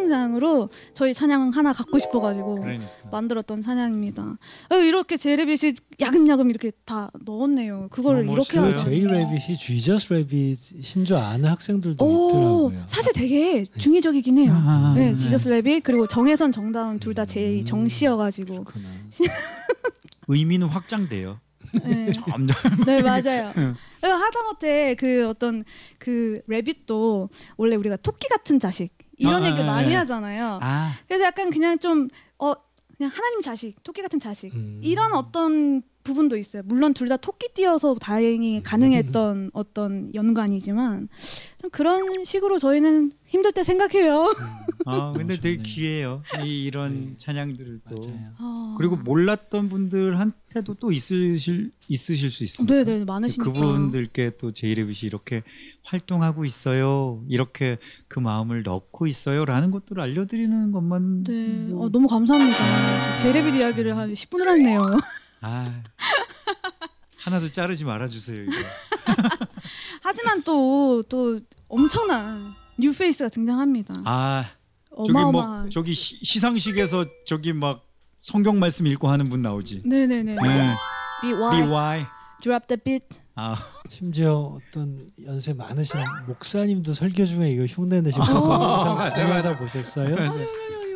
사랑장으로 0.10 0.70
저희 0.94 1.14
찬양 1.14 1.52
하나 1.52 1.72
갖고 1.72 2.00
싶어가지고 2.00 2.56
그러니까. 2.56 2.90
만들었던 3.12 3.62
찬양입니다 3.62 4.38
어, 4.72 4.76
이렇게 4.76 5.16
제레빗이 5.18 5.74
야금야금 6.00 6.50
이렇게 6.50 6.72
다 6.86 7.12
넣었네요 7.24 7.88
그거를 7.92 8.22
어, 8.22 8.34
이렇게 8.34 8.60
멋있어요. 8.60 8.62
그 8.64 8.72
하죠 8.72 8.90
제이 8.90 9.06
레빗이 9.06 9.58
지저스 9.58 10.14
레빗인 10.14 11.06
줄 11.06 11.16
아는 11.16 11.50
학생들도 11.50 12.04
오 12.04 12.30
있더라고요. 12.30 12.84
사실 12.88 13.14
되게 13.14 13.66
중의적이긴 13.66 14.38
해요 14.40 14.52
아, 14.56 14.94
네, 14.98 15.14
지저스 15.16 15.48
레빗 15.50 15.84
그리고 15.84 16.08
정혜선 16.08 16.52
정다운 16.52 17.00
둘 17.00 17.14
다제 17.14 17.60
음. 17.60 17.66
정씨여가지고. 17.66 18.66
의미는 20.28 20.68
확장돼요. 20.68 21.40
네. 21.84 22.12
점점 22.14 22.56
네 22.86 23.02
맞아요. 23.02 23.52
응. 23.58 23.76
하다못해 24.02 24.96
그 24.96 25.28
어떤 25.28 25.64
그 25.98 26.42
래빗도 26.48 27.30
원래 27.58 27.76
우리가 27.76 27.98
토끼 27.98 28.28
같은 28.28 28.60
자식 28.60 28.92
이런 29.20 29.44
아, 29.44 29.48
얘기 29.48 29.62
아, 29.62 29.66
많이 29.66 29.90
네. 29.90 29.96
하잖아요. 29.96 30.60
아 30.62 30.94
그래서 31.08 31.26
약간 31.26 31.52
그냥 31.52 31.78
좀 31.78 32.08
어 32.40 32.54
그냥 32.98 33.12
하나님 33.14 33.42
자식, 33.42 33.82
토끼 33.84 34.02
같은 34.02 34.20
자식 34.20 34.54
음. 34.56 34.82
이런 34.84 35.14
어떤 35.14 35.82
부분도 36.10 36.36
있어요. 36.38 36.64
물론 36.66 36.94
둘 36.94 37.08
다 37.10 37.16
토끼띠여서 37.18 37.96
다행히 37.96 38.62
가능했던 38.62 39.52
어떤 39.54 40.14
연관이지만 40.14 41.08
좀 41.62 41.70
그런 41.72 42.24
식으로 42.26 42.60
저희는 42.60 43.12
힘들 43.26 43.52
때 43.52 43.64
생각해요. 43.64 44.34
아, 44.86 45.12
근데 45.16 45.40
되게 45.40 45.58
좋네. 45.58 45.64
귀해요. 45.70 46.22
이 46.44 46.64
이런 46.66 46.98
네. 46.98 47.14
찬양들을 47.18 47.82
또 47.90 47.96
맞아요. 48.00 48.32
어. 48.40 48.76
그리고 48.78 48.96
몰랐던 48.96 49.70
분들한테도 49.70 50.76
또 50.76 50.92
있으실 50.92 51.72
있으실 51.88 52.32
수 52.32 52.44
있습니다. 52.44 52.84
네네 52.84 53.06
많으시니까. 53.06 53.52
그분들께 53.52 54.34
또 54.40 54.52
제이레빗이 54.52 55.00
이렇게 55.08 55.44
활동하고 55.84 56.46
있어요. 56.46 57.24
이렇게 57.28 57.78
그 58.08 58.20
마음을 58.20 58.64
넣고 58.64 59.08
있어요라는 59.08 59.72
것들을 59.72 60.02
알려드리는 60.02 60.72
것만 60.72 61.24
네, 61.24 61.48
뭐- 61.70 61.86
어, 61.86 61.90
너무 61.90 62.08
감사합니다. 62.08 62.58
제레빌 63.24 63.56
이야기를 63.56 63.98
한 63.98 64.14
10분을 64.14 64.48
했네요. 64.50 64.86
아 65.42 65.82
하나도 67.18 67.50
자르지 67.52 67.86
말아주세요. 67.86 68.44
이거. 68.44 68.52
하지만 70.02 70.44
또 70.44 71.04
또 71.10 71.40
엄청난 71.68 72.54
뉴 72.78 72.92
페이스가 72.94 73.30
등장합니다. 73.30 73.94
아 74.06 74.46
저기 74.96 75.12
어마어마한. 75.12 75.62
뭐 75.62 75.70
저기 75.70 75.94
시, 75.94 76.18
시상식에서 76.24 77.06
저기 77.26 77.54
막 77.54 77.86
성경 78.18 78.60
말씀 78.60 78.86
읽고 78.88 79.08
하는 79.10 79.30
분 79.30 79.42
나오지. 79.42 79.84
네네네. 79.86 80.36
네. 80.36 80.76
BewhY, 81.22 81.34
BewhY. 81.34 82.06
Drop 82.42 82.68
the 82.68 82.78
beat. 82.82 83.20
아 83.36 83.56
심지어 83.90 84.58
어떤 84.58 85.08
연세 85.26 85.54
많으신 85.54 86.00
목사님도 86.28 86.94
설교 86.94 87.26
중에 87.26 87.52
이거 87.52 87.66
흉내 87.66 88.02
내시고 88.02 88.24
어. 88.24 88.28
동영상 88.28 88.96
맞아요, 88.98 89.10
동영상 89.12 89.58
보셨어요? 89.58 90.16
맞아요. 90.16 90.48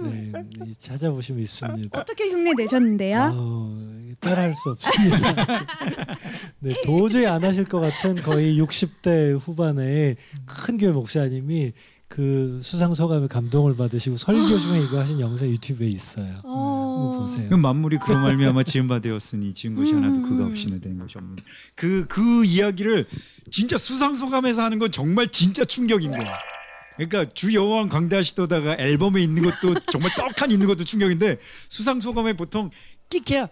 네, 0.03 0.31
네, 0.33 0.73
찾아보시면 0.79 1.41
있습니다. 1.43 1.97
어떻게 1.97 2.29
흉내 2.29 2.51
내셨는데요? 2.57 3.21
아우, 3.21 3.92
따라할 4.23 4.53
수 4.55 4.69
없습니다. 4.71 5.65
네, 6.59 6.73
도저히 6.83 7.25
안 7.25 7.43
하실 7.43 7.65
것 7.65 7.79
같은 7.79 8.15
거의 8.15 8.59
60대 8.59 9.39
후반의 9.39 10.15
큰 10.45 10.77
교회 10.77 10.91
목사님이 10.91 11.73
그 12.07 12.59
수상 12.61 12.93
소감에 12.93 13.27
감동을 13.27 13.75
받으시고 13.75 14.17
설교 14.17 14.59
중에 14.59 14.83
이거 14.83 14.99
하신 14.99 15.19
영상 15.19 15.47
유튜브에 15.49 15.87
있어요. 15.87 16.41
어... 16.43 16.83
한번 16.93 17.19
보세요. 17.21 17.49
그 17.49 17.55
만물이 17.55 17.97
그로 17.97 18.19
말미암아 18.19 18.63
지은 18.63 18.87
바 18.87 18.99
되었으니 18.99 19.53
지은 19.53 19.75
것이 19.75 19.93
하나도 19.93 20.13
음. 20.13 20.29
그가 20.29 20.45
없이는 20.45 20.79
된 20.79 20.99
것이 20.99 21.17
없는. 21.17 21.37
그그 21.75 22.45
이야기를 22.45 23.07
진짜 23.49 23.79
수상 23.79 24.15
소감에서 24.15 24.63
하는 24.63 24.77
건 24.77 24.91
정말 24.91 25.27
진짜 25.29 25.65
충격인 25.65 26.11
거야. 26.11 26.33
그러니까 26.97 27.25
주 27.33 27.53
여호와 27.53 27.87
광대하시도다가 27.87 28.77
앨범에 28.77 29.21
있는 29.21 29.41
것도 29.41 29.73
정말 29.91 30.11
떡하니 30.15 30.53
있는 30.53 30.67
것도 30.67 30.83
충격인데 30.83 31.39
수상 31.67 31.99
소감에 31.99 32.33
보통 32.33 32.69
끼케야 33.09 33.47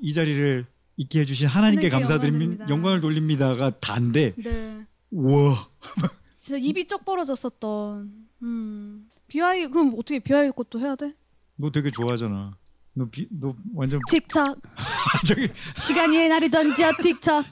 이 0.00 0.12
자리를 0.12 0.66
있게 0.96 1.20
해주신 1.20 1.46
하나님께 1.48 1.88
감사드립니다 1.88 2.62
영광. 2.64 2.68
영광을 2.68 3.00
돌립니다가 3.00 3.78
단데 3.80 4.34
네. 4.36 4.86
우와 5.10 5.68
진짜 6.38 6.58
입이 6.58 6.86
쩍 6.86 7.04
벌어졌었던. 7.04 8.10
음. 8.42 9.08
비아이 9.28 9.66
그럼 9.68 9.92
어떻게 9.94 10.18
비아이 10.18 10.50
것도 10.50 10.80
해야 10.80 10.96
돼? 10.96 11.14
너 11.56 11.70
되게 11.70 11.90
좋아하잖아. 11.90 12.56
너, 12.94 13.06
비, 13.10 13.26
너 13.30 13.54
완전 13.74 14.00
틱톡 14.10 14.60
저기 15.26 15.48
시간 15.80 16.12
위에 16.12 16.28
나를 16.28 16.50
던져 16.50 16.92
틱톡 17.00 17.44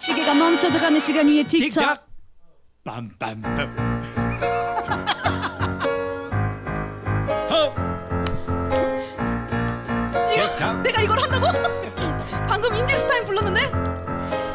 시계가 0.00 0.34
멈춰도 0.34 0.78
가는 0.78 0.98
시간 0.98 1.28
위에 1.28 1.44
틱톡 1.44 1.84
빰빰빰 2.84 3.89
내가 10.82 11.02
이걸 11.02 11.20
한다고? 11.20 11.46
방금 12.48 12.74
In 12.74 12.84
this 12.84 13.04
time 13.04 13.24
불렀는데? 13.24 13.70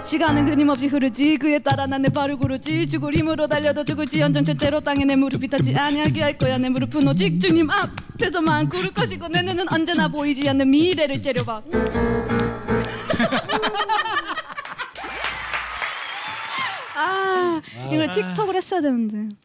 시간은 0.05 0.45
끊임없이 0.45 0.87
흐르지. 0.87 1.37
그에 1.37 1.57
따라 1.59 1.87
난 1.87 1.98
내 1.98 2.09
발을 2.09 2.37
구르지. 2.37 2.87
죽을 2.89 3.15
힘으로 3.15 3.47
달려도 3.47 3.83
죽을지언정 3.83 4.43
절대로 4.45 4.79
땅에 4.79 5.03
내 5.03 5.15
무릎이 5.15 5.47
닿지 5.47 5.75
아니하게 5.75 6.21
할 6.21 6.37
거야. 6.37 6.57
내 6.59 6.69
무릎은 6.69 7.07
오직 7.07 7.39
주님 7.39 7.69
앞에서만 7.71 8.69
구를 8.69 8.93
것이고 8.93 9.27
내 9.29 9.41
눈은 9.41 9.65
언제나 9.71 10.07
보이지 10.07 10.47
않는 10.47 10.69
미래를 10.69 11.21
째려봐. 11.23 11.61
아 16.97 17.61
이걸 17.91 18.07
틱톡을 18.11 18.55
했어야 18.55 18.81
되는데. 18.81 19.35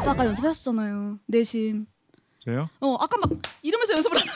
오빠가 0.00 0.24
연습했었잖아요. 0.26 1.18
내심. 1.26 1.86
저요? 2.44 2.68
어 2.80 2.96
아까 2.98 3.18
막 3.18 3.30
이러면서 3.62 3.92
연습을 3.94 4.18
하는 4.18 4.32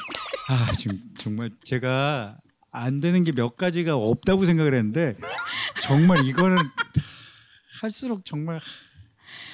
아 0.49 0.73
지금 0.73 1.01
정말 1.17 1.51
제가 1.65 2.37
안 2.71 3.01
되는 3.01 3.25
게 3.25 3.33
몇 3.33 3.57
가지가 3.57 3.97
없다고 3.97 4.45
생각을 4.45 4.75
했는데 4.75 5.17
정말 5.83 6.25
이거는 6.27 6.57
할수록 7.81 8.25
정말 8.25 8.61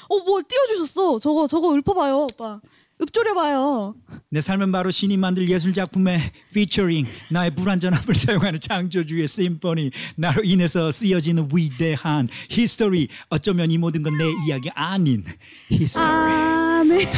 어 0.09 0.19
뭘 0.19 0.43
띄워주셨어. 0.49 1.19
저거 1.19 1.47
저거 1.47 1.75
읊어봐요 1.77 2.19
오빠. 2.25 2.61
읊조려봐요. 3.01 3.97
내 4.29 4.41
삶은 4.41 4.71
바로 4.71 4.91
신이 4.93 5.17
만든 5.17 5.49
예술 5.49 5.73
작품의 5.73 6.21
피처링 6.55 7.07
나의 7.33 7.51
불완전함을 7.53 8.15
사용하는 8.15 8.61
창조주의 8.61 9.27
심포니. 9.27 9.91
나로 10.17 10.43
인해서 10.45 10.93
쓰여지는 10.93 11.49
위대한 11.53 12.29
history 12.51 13.09
어쩌면 13.31 13.71
이 13.73 13.79
모든 13.79 14.03
건 14.03 14.17
내 14.19 14.25
이야기 14.47 14.69
아닌 14.75 15.25
His 15.71 15.84
story 15.84 16.05
아멘 16.07 17.09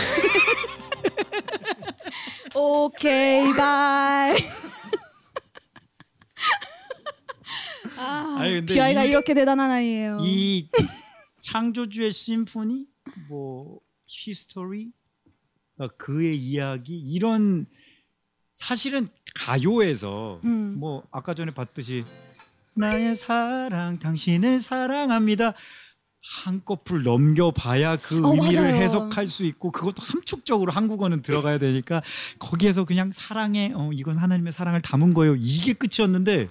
오케이 2.54 3.52
비와이 3.54 4.36
아, 7.96 8.36
아니, 8.40 8.54
근데 8.56 8.74
비와이가 8.74 9.04
이- 9.04 9.10
이렇게 9.10 9.34
대단한 9.34 9.70
아이예요. 9.70 10.18
이 10.22 10.68
창조주의 11.40 12.12
심포니? 12.12 12.86
뭐 13.28 13.78
his 14.06 14.38
story 14.38 14.90
어, 15.78 15.88
그의 15.96 16.36
이야기? 16.36 16.96
이런 16.98 17.66
사실은 18.52 19.06
가요에서 19.34 20.40
음. 20.44 20.76
뭐 20.78 21.04
아까 21.10 21.34
전에 21.34 21.52
봤듯이 21.52 22.04
나의 22.74 23.14
사랑 23.16 23.98
당신을 23.98 24.60
사랑합니다 24.60 25.54
한꺼풀 26.26 27.02
넘겨봐야 27.02 27.96
그 27.96 28.16
어, 28.26 28.32
의미를 28.32 28.62
맞아요. 28.62 28.76
해석할 28.76 29.26
수 29.26 29.44
있고 29.44 29.70
그것도 29.70 29.96
함축적으로 30.02 30.72
한국어는 30.72 31.20
들어가야 31.22 31.58
되니까 31.58 32.02
거기에서 32.38 32.84
그냥 32.84 33.10
사랑의 33.12 33.72
어 33.74 33.90
이건 33.92 34.16
하나님의 34.16 34.52
사랑을 34.52 34.80
담은 34.80 35.12
거예요. 35.12 35.34
이게 35.38 35.74
끝이었는데 35.74 36.48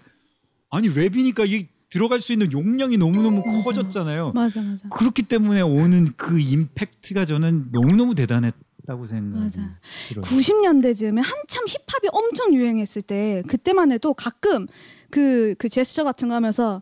아니 0.69 0.89
랩이니까 0.89 1.47
이게 1.49 1.67
들어갈 1.89 2.19
수 2.19 2.33
있는 2.33 2.51
용량이 2.51 2.97
너무너무 2.97 3.43
커졌잖아요. 3.63 4.31
맞아 4.33 4.61
맞아. 4.61 4.87
그렇기 4.89 5.23
때문에 5.23 5.61
오는 5.61 6.07
그 6.17 6.39
임팩트가 6.39 7.25
저는 7.25 7.69
너무너무 7.71 8.13
대단했다고 8.15 9.05
생각이 9.07 9.43
맞아. 9.43 9.61
들어요. 10.07 10.23
90년대쯤에 10.23 11.17
한참 11.17 11.65
힙합이 11.67 12.09
엄청 12.11 12.53
유행했을 12.53 13.01
때 13.01 13.41
그때만 13.47 13.91
해도 13.91 14.13
가끔 14.13 14.67
그 15.09 15.55
그 15.57 15.67
제스처 15.69 16.03
같은 16.03 16.27
거 16.29 16.35
하면서 16.35 16.81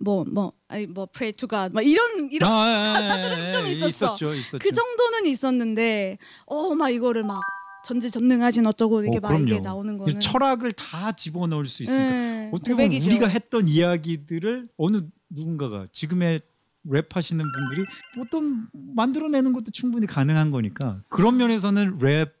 뭐 0.00 0.24
뭐 0.24 0.52
아니 0.68 0.86
뭐 0.86 1.06
pray 1.06 1.32
to 1.32 1.48
God 1.48 1.72
막 1.74 1.82
이런 1.82 2.30
이런 2.30 2.48
가사들은 2.94 3.52
좀 3.52 3.66
있었어. 3.66 3.88
있었죠, 3.88 4.34
있었죠. 4.34 4.58
그 4.58 4.70
정도는 4.72 5.26
있었는데 5.26 6.18
어 6.46 6.74
막 6.74 6.90
이거를 6.90 7.22
막 7.24 7.40
전지전능하진 7.84 8.66
어쩌고 8.66 9.02
이렇게 9.02 9.18
어, 9.18 9.20
막 9.20 9.40
이게. 9.40 9.60
나오는 9.60 9.96
거는 9.96 10.20
철학을 10.20 10.72
다 10.72 11.12
집어넣을 11.12 11.66
수 11.68 11.82
있으니까 11.84 12.10
네, 12.10 12.50
어떻게 12.52 12.72
보면 12.72 12.86
고백이죠. 12.88 13.06
우리가 13.10 13.28
했던 13.28 13.66
이야기들을 13.68 14.68
어느 14.76 15.02
누군가가 15.30 15.86
지금의 15.92 16.40
랩 16.84 17.14
하시는 17.16 17.44
분들이 17.44 17.86
어떤 18.20 18.68
만들어내는 18.72 19.52
것도 19.52 19.70
충분히 19.72 20.06
가능한 20.06 20.50
거니까 20.50 21.02
그런 21.08 21.36
면에서는 21.38 21.98
랩, 21.98 22.32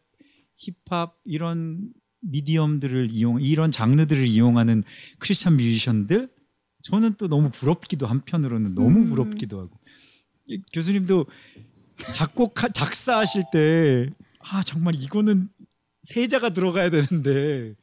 힙합 0.56 1.14
이런 1.24 1.92
미디엄들을 2.20 3.08
이용 3.10 3.40
이런 3.40 3.70
장르들을 3.70 4.26
이용하는 4.26 4.82
크리스찬 5.18 5.56
뮤지션들 5.56 6.28
저는 6.90 7.14
또 7.18 7.28
너무 7.28 7.50
부럽기도 7.50 8.06
한편으로는 8.06 8.74
너무 8.74 9.00
음. 9.00 9.08
부럽기도 9.10 9.60
하고 9.60 9.70
이 10.46 10.60
교수님도 10.72 11.26
작곡 12.12 12.54
작사하실 12.74 13.44
때 13.52 14.10
아 14.50 14.62
정말 14.62 14.94
이거는 14.94 15.48
세자가 16.02 16.50
들어가야 16.50 16.90
되는데 16.90 17.74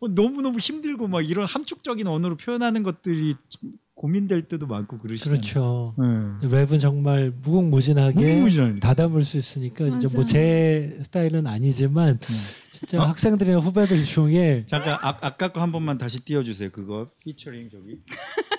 어, 0.00 0.08
너무너무 0.08 0.58
힘들고 0.58 1.08
막 1.08 1.20
이런 1.20 1.46
함축적인 1.46 2.06
언어로 2.06 2.36
표현하는 2.36 2.82
것들이 2.82 3.34
좀 3.48 3.72
고민될 3.94 4.48
때도 4.48 4.66
많고 4.66 4.96
그러시잖아요. 4.98 5.38
그렇죠. 5.40 5.94
네. 5.98 6.48
랩은 6.48 6.80
정말 6.80 7.32
무궁무진하게 7.42 8.20
무궁무진합니다. 8.26 8.88
다 8.88 8.94
담을 8.94 9.22
수 9.22 9.36
있으니까 9.36 9.88
진짜 9.90 10.08
맞아. 10.08 10.16
뭐제 10.16 11.00
스타일은 11.02 11.46
아니지만 11.46 12.18
네. 12.18 12.26
진짜 12.72 13.00
학생들이나 13.02 13.58
후배들 13.58 14.02
중에 14.02 14.64
잠깐 14.66 14.94
아, 14.94 15.16
아까 15.20 15.52
거 15.52 15.60
한 15.60 15.70
번만 15.72 15.96
다시 15.98 16.20
띄워주세요. 16.24 16.70
그거 16.70 17.10
피처링 17.20 17.68
저기 17.70 18.00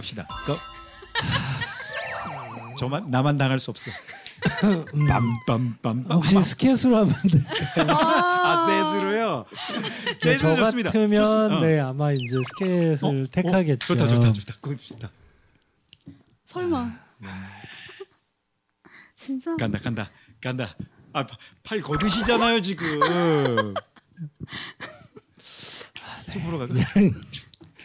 갑시다. 0.00 0.26
그 0.46 0.56
저만 2.78 3.10
나만 3.10 3.36
당할 3.36 3.58
수 3.58 3.70
없어. 3.70 3.90
빰빰빰빰. 4.40 6.10
혹시 6.10 6.42
스케줄 6.42 6.94
하면 6.94 7.08
돼. 7.30 7.44
아 7.92 8.66
재즈로요. 8.66 9.44
재즈 10.18 10.38
저 10.38 10.56
좋습니다. 10.56 10.90
같으면 10.90 11.22
좋습니다. 11.22 11.56
어. 11.58 11.60
네 11.60 11.78
아마 11.80 12.12
이제 12.12 12.36
스케줄 12.46 12.98
어? 13.02 13.26
택하겠죠. 13.30 13.84
어? 13.92 13.96
좋다 13.96 14.06
좋다 14.06 14.32
좋다. 14.32 14.54
그거 14.54 14.70
봅시다. 14.70 15.10
설마. 16.46 16.90
진짜. 19.14 19.54
간다 19.56 19.78
간다 19.78 20.10
간다. 20.42 20.74
아 21.12 21.26
팔 21.62 21.80
거두시잖아요 21.82 22.62
지금. 22.62 22.98
좀 26.32 26.42
보러 26.44 26.56
가자. 26.58 26.72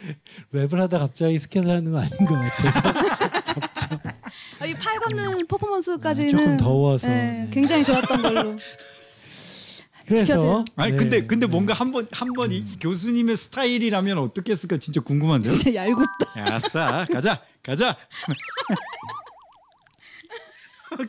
랩을 0.53 0.75
하다 0.77 0.99
갑자기 0.99 1.39
스케줄 1.39 1.71
하는 1.71 1.91
거 1.91 1.99
아닌 1.99 2.25
것 2.25 2.35
같아서 2.35 2.81
아, 4.59 4.65
이팔 4.65 4.99
걷는 4.99 5.47
퍼포먼스까지는 5.47 6.29
조금 6.29 6.57
더워서. 6.57 7.07
네, 7.07 7.15
네. 7.43 7.49
굉장히 7.51 7.83
좋았던 7.83 8.21
걸로. 8.21 8.57
그래서 10.05 10.25
지켜드려. 10.25 10.65
아니 10.75 10.91
네. 10.91 10.97
근데 10.97 11.25
근데 11.25 11.47
뭔가 11.47 11.73
한 11.73 11.91
번 11.91 12.07
한번이 12.11 12.65
교수님의 12.79 13.35
스타일이라면 13.37 14.19
어떻게 14.19 14.51
했을까 14.51 14.77
진짜 14.77 15.01
궁금한데요. 15.01 15.51
진짜 15.51 15.73
얄궂다. 15.85 16.53
아싸 16.53 17.05
가자 17.11 17.41
가자. 17.63 17.97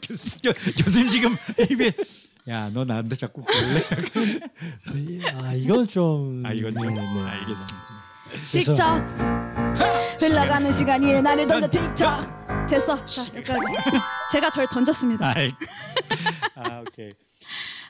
교수, 0.03 0.41
교, 0.43 0.51
교수님 0.83 1.09
지금 1.11 1.37
입에 1.71 1.93
야너 2.49 2.85
나한테 2.85 3.15
자꾸 3.17 3.45
볼래? 3.45 3.83
아 5.35 5.53
이건 5.53 5.87
좀 5.87 6.43
아 6.47 6.53
이건 6.53 6.73
좀 6.75 6.83
네, 6.83 6.95
네. 6.95 7.23
알겠습니다. 7.31 7.96
틱tok 8.53 8.79
흘러가는 10.21 10.73
시간이 10.73 11.21
나를 11.23 11.47
던져 11.47 11.69
틱tok 11.69 12.67
됐어. 12.69 13.05
자 13.07 13.23
여기까지. 13.37 13.61
제가 14.33 14.51
절 14.51 14.67
던졌습니다. 14.67 15.27
알. 15.29 15.53
아 16.57 16.81
오케이. 16.81 17.13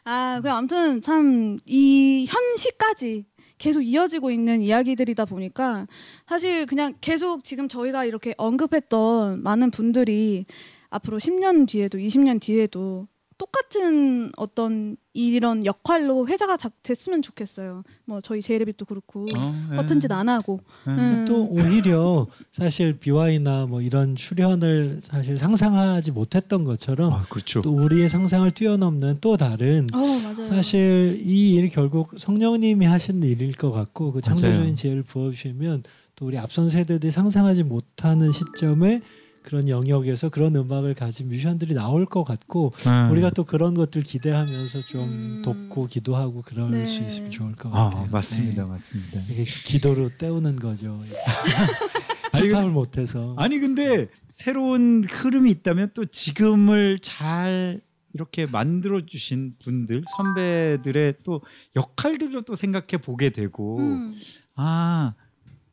아, 0.04 0.40
그 0.42 0.50
아무튼 0.50 1.00
참 1.00 1.58
이 1.66 2.26
현시까지 2.28 3.24
계속 3.58 3.80
이어지고 3.82 4.30
있는 4.30 4.60
이야기들이다 4.60 5.24
보니까 5.24 5.86
사실 6.28 6.66
그냥 6.66 6.94
계속 7.00 7.42
지금 7.42 7.68
저희가 7.68 8.04
이렇게 8.04 8.34
언급했던 8.36 9.42
많은 9.42 9.70
분들이 9.70 10.44
앞으로 10.90 11.18
10년 11.18 11.66
뒤에도 11.66 11.98
20년 11.98 12.40
뒤에도 12.40 13.08
똑같은 13.38 14.32
어떤 14.36 14.96
이런 15.12 15.64
역할로 15.66 16.26
회자가 16.26 16.56
자- 16.56 16.70
됐으면 16.82 17.22
좋겠어요. 17.22 17.82
뭐 18.04 18.20
저희 18.20 18.40
제이레빗도 18.42 18.84
그렇고 18.86 19.26
어, 19.38 19.68
예. 19.72 19.76
허튼 19.76 20.00
짓 20.00 20.10
안 20.12 20.28
하고. 20.28 20.60
예. 20.86 20.90
음. 20.90 21.24
또 21.28 21.44
오히려 21.46 22.26
사실 22.52 22.98
BY나 22.98 23.66
뭐 23.66 23.80
이런 23.82 24.14
출연을 24.16 25.00
사실 25.02 25.36
상상하지 25.36 26.12
못했던 26.12 26.64
것처럼 26.64 27.12
아 27.12 27.24
그렇죠. 27.28 27.60
또 27.62 27.74
우리의 27.74 28.08
상상을 28.08 28.50
뛰어넘는 28.50 29.18
또 29.20 29.36
다른 29.36 29.86
어. 29.94 30.02
사실 30.44 31.20
이 31.24 31.54
일이 31.54 31.68
결국 31.68 32.12
성령님이 32.18 32.86
하시는 32.86 33.22
일일 33.22 33.52
것 33.56 33.70
같고 33.70 34.12
그 34.12 34.20
창조적인. 34.20 34.74
지혜를 34.74 35.02
부어주시면 35.02 35.82
또 36.16 36.26
우리 36.26 36.38
앞선 36.38 36.68
세대들이 36.68 37.10
상상하지 37.12 37.62
못하는 37.64 38.32
시점에 38.32 39.02
그런 39.46 39.68
영역에서 39.68 40.28
그런 40.28 40.56
음악을 40.56 40.94
가진 40.94 41.28
뮤지션들이 41.28 41.72
나올 41.72 42.04
것 42.04 42.24
같고 42.24 42.72
예. 42.84 43.10
우리가 43.12 43.30
또 43.30 43.44
그런 43.44 43.74
것들 43.74 44.02
기대하면서 44.02 44.80
좀 44.82 45.02
음. 45.02 45.42
돕고 45.44 45.86
기도하고 45.86 46.42
그럴 46.42 46.72
네. 46.72 46.84
수 46.84 47.04
있으면 47.04 47.30
좋을 47.30 47.52
것아 47.52 47.70
같아요. 47.70 48.08
맞습니다 48.10 48.64
네. 48.64 48.68
맞습니다. 48.68 49.20
이게 49.30 49.44
기도로 49.44 50.10
때우는 50.18 50.56
거죠. 50.56 51.00
힙합을 52.34 52.70
못해서. 52.70 53.34
아니 53.38 53.60
근데 53.60 54.08
새로운 54.28 55.04
흐름이 55.08 55.48
있다면 55.52 55.92
또 55.94 56.04
지금을 56.04 56.98
잘 56.98 57.80
이렇게 58.14 58.46
만들어 58.46 59.06
주신 59.06 59.54
분들 59.62 60.02
선배들의 60.16 61.14
또 61.22 61.40
역할들을 61.76 62.42
또 62.42 62.56
생각해 62.56 63.00
보게 63.00 63.30
되고 63.30 63.78
음. 63.78 64.14
아 64.56 65.14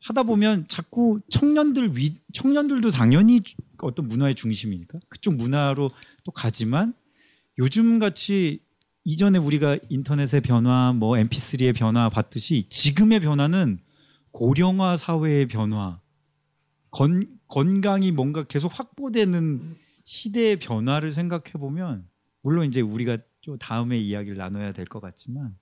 하다 0.06 0.24
보면 0.24 0.66
자꾸 0.68 1.20
청년들 1.30 1.96
위 1.96 2.14
청년들도 2.34 2.90
당연히 2.90 3.40
주- 3.40 3.56
어떤 3.82 4.08
문화의 4.08 4.34
중심이니까 4.34 4.98
그쪽 5.08 5.34
문화로 5.36 5.90
또 6.24 6.32
가지만 6.32 6.94
요즘 7.58 7.98
같이 7.98 8.60
이전에 9.04 9.38
우리가 9.38 9.78
인터넷의 9.90 10.40
변화 10.40 10.92
뭐 10.92 11.16
MP3의 11.16 11.76
변화 11.76 12.08
봤듯이 12.08 12.66
지금의 12.68 13.20
변화는 13.20 13.78
고령화 14.32 14.96
사회의 14.96 15.46
변화 15.46 16.00
건, 16.90 17.26
건강이 17.48 18.12
뭔가 18.12 18.44
계속 18.44 18.78
확보되는 18.78 19.76
시대의 20.04 20.58
변화를 20.58 21.12
생각해 21.12 21.52
보면 21.52 22.06
물론 22.42 22.66
이제 22.66 22.80
우리가 22.80 23.18
좀 23.40 23.58
다음에 23.58 23.98
이야기를 23.98 24.36
나눠야 24.38 24.72
될 24.72 24.86
것 24.86 25.00
같지만 25.00 25.56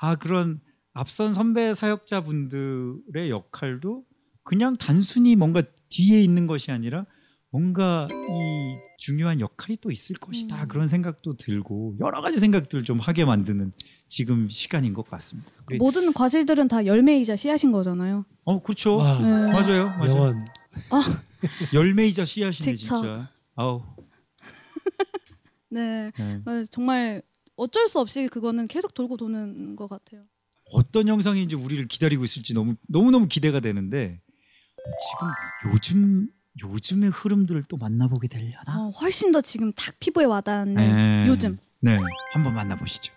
아 0.00 0.14
그런 0.16 0.60
앞선 0.92 1.34
선배 1.34 1.74
사역자분들의 1.74 3.30
역할도 3.30 4.04
그냥 4.44 4.76
단순히 4.76 5.36
뭔가 5.36 5.62
뒤에 5.88 6.22
있는 6.22 6.46
것이 6.46 6.70
아니라 6.70 7.06
뭔가 7.50 8.06
이 8.12 8.76
중요한 8.98 9.40
역할이 9.40 9.78
또 9.80 9.90
있을 9.90 10.16
것이다 10.16 10.64
음. 10.64 10.68
그런 10.68 10.86
생각도 10.86 11.36
들고 11.36 11.96
여러 12.00 12.20
가지 12.20 12.38
생각들 12.38 12.84
좀 12.84 12.98
하게 13.00 13.24
만드는 13.24 13.72
지금 14.06 14.48
시간인 14.50 14.92
것 14.92 15.08
같습니다. 15.08 15.50
우리- 15.66 15.78
모든 15.78 16.12
과실들은 16.12 16.68
다 16.68 16.84
열매이자 16.84 17.36
씨앗인 17.36 17.72
거잖아요. 17.72 18.26
어 18.44 18.62
그렇죠. 18.62 18.96
와, 18.96 19.18
네. 19.18 19.52
맞아요, 19.52 19.86
맞아요. 19.98 20.14
명언. 20.14 20.40
열매이자 21.72 22.24
씨앗이네. 22.24 22.76
진짜. 22.76 23.30
아우. 23.54 23.82
네. 25.70 26.10
네. 26.16 26.42
어, 26.46 26.64
정말 26.70 27.22
어쩔 27.56 27.88
수 27.88 27.98
없이 28.00 28.28
그거는 28.28 28.68
계속 28.68 28.94
돌고 28.94 29.16
도는 29.16 29.76
것 29.76 29.88
같아요. 29.88 30.22
어떤 30.72 31.08
영상이 31.08 31.42
이제 31.42 31.56
우리를 31.56 31.86
기다리고 31.88 32.24
있을지 32.24 32.52
너무 32.52 32.74
너무 32.88 33.10
너무 33.10 33.26
기대가 33.26 33.58
되는데 33.60 34.20
지금 34.76 35.72
요즘 35.74 36.28
요즘의 36.62 37.10
흐름들을 37.10 37.64
또 37.68 37.76
만나보게 37.76 38.28
되려나? 38.28 38.62
어, 38.66 38.90
훨씬 38.90 39.32
더 39.32 39.40
지금 39.40 39.72
딱 39.72 39.94
피부에 40.00 40.24
와닿는 40.24 40.74
네. 40.74 41.28
요즘. 41.28 41.58
네, 41.80 41.98
한번 42.34 42.54
만나보시죠. 42.54 43.12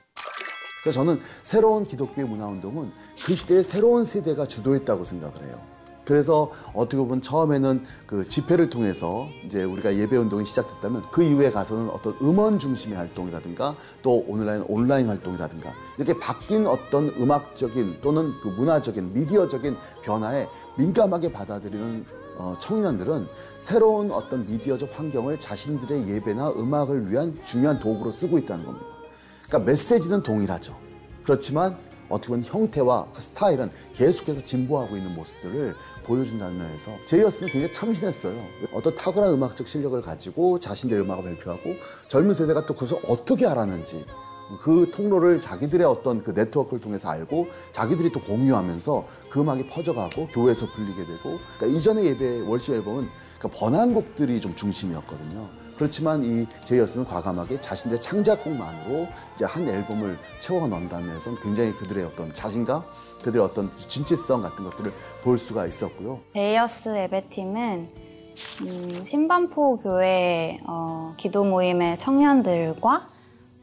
그래서 0.84 1.00
저는 1.00 1.22
새로운 1.44 1.86
기독교의 1.86 2.28
문화 2.28 2.48
운동은 2.48 2.92
그 3.24 3.36
시대의 3.36 3.64
새로운 3.64 4.04
세대가 4.04 4.48
주도했다고 4.48 5.04
생각을 5.04 5.44
해요. 5.44 5.71
그래서 6.12 6.52
어떻게 6.74 6.98
보면 6.98 7.22
처음에는 7.22 7.86
그 8.06 8.28
집회를 8.28 8.70
통해서 8.70 9.30
이제 9.46 9.64
우리가 9.64 9.96
예배 9.96 10.18
운동이 10.18 10.46
시작됐다면 10.46 11.04
그 11.10 11.24
이후에 11.24 11.52
가서는 11.52 11.90
어떤 11.90 12.18
음원 12.22 12.60
중심의 12.60 12.98
활동이라든가 12.98 13.78
또 14.02 14.22
온라인 14.28 14.66
온라인 14.68 15.08
활동이라든가 15.08 15.74
이렇게 15.98 16.20
바뀐 16.20 16.68
어떤 16.68 17.08
음악적인 17.18 18.00
또는 18.02 18.34
그 18.44 18.50
문화적인 18.50 19.14
미디어적인 19.14 19.78
변화에 20.02 20.50
민감하게 20.78 21.32
받아들이는 21.32 22.04
어, 22.36 22.56
청년들은 22.60 23.28
새로운 23.58 24.12
어떤 24.12 24.46
미디어적 24.46 24.90
환경을 24.94 25.40
자신들의 25.40 26.10
예배나 26.10 26.50
음악을 26.58 27.10
위한 27.10 27.40
중요한 27.46 27.80
도구로 27.80 28.12
쓰고 28.12 28.38
있다는 28.38 28.66
겁니다. 28.66 28.86
그러니까 29.48 29.72
메시지는 29.72 30.24
동일하죠. 30.24 30.76
그렇지만 31.24 31.78
어떻게 32.12 32.30
보면 32.30 32.44
형태와 32.46 33.08
그 33.14 33.22
스타일은 33.22 33.72
계속해서 33.94 34.46
진보하고 34.46 34.98
있는 34.98 35.14
모습들을 35.14 35.76
보여준다는 36.04 36.58
면에서 36.58 36.92
제이어스는 37.06 37.52
굉장히 37.52 37.72
참신했어요. 37.72 38.36
어떤 38.74 38.96
탁월한 38.96 39.34
음악적 39.34 39.68
실력을 39.68 40.00
가지고 40.02 40.60
자신들의 40.60 41.04
음악을 41.04 41.24
발표하고 41.24 41.76
젊은 42.10 42.34
세대가 42.34 42.66
또 42.66 42.74
그것을 42.74 43.00
어떻게 43.08 43.48
알았는지 43.48 44.06
그 44.60 44.92
통로를 44.92 45.40
자기들의 45.40 45.88
어떤 45.88 46.22
그 46.22 46.32
네트워크를 46.32 46.82
통해서 46.82 47.10
알고 47.10 47.48
자기들이 47.72 48.12
또 48.12 48.22
공유하면서 48.22 49.08
그 49.30 49.40
음악이 49.40 49.68
퍼져가고 49.68 50.28
교회에서 50.28 50.72
불리게 50.74 51.06
되고 51.06 51.40
그러니까 51.58 51.78
이전의 51.78 52.06
예배 52.08 52.42
월십 52.42 52.74
앨범은 52.76 53.08
그러니까 53.40 53.60
번안곡들이 53.60 54.42
좀 54.42 54.54
중심이었거든요. 54.56 55.61
그렇지만 55.76 56.24
이 56.24 56.48
제이어스는 56.64 57.06
과감하게 57.06 57.60
자신들의 57.62 58.02
창작곡만으로 58.02 59.08
이제 59.36 59.46
한 59.46 59.68
앨범을 59.68 60.18
채워 60.40 60.68
넣는다는 60.68 61.08
면에서는 61.08 61.40
굉장히 61.42 61.74
그들의 61.74 62.06
어떤 62.06 62.34
자신감, 62.34 62.84
그들의 63.24 63.44
어떤 63.44 63.76
진취성 63.76 64.42
같은 64.42 64.64
것들을 64.64 64.92
볼 65.24 65.38
수가 65.38 65.66
있었고요. 65.66 66.20
제이어스 66.34 66.96
예배팀은 66.98 68.12
음, 68.62 69.06
신반포 69.06 69.78
교회 69.80 70.60
어, 70.66 71.14
기도 71.18 71.44
모임의 71.44 72.00
청년들과 72.00 73.08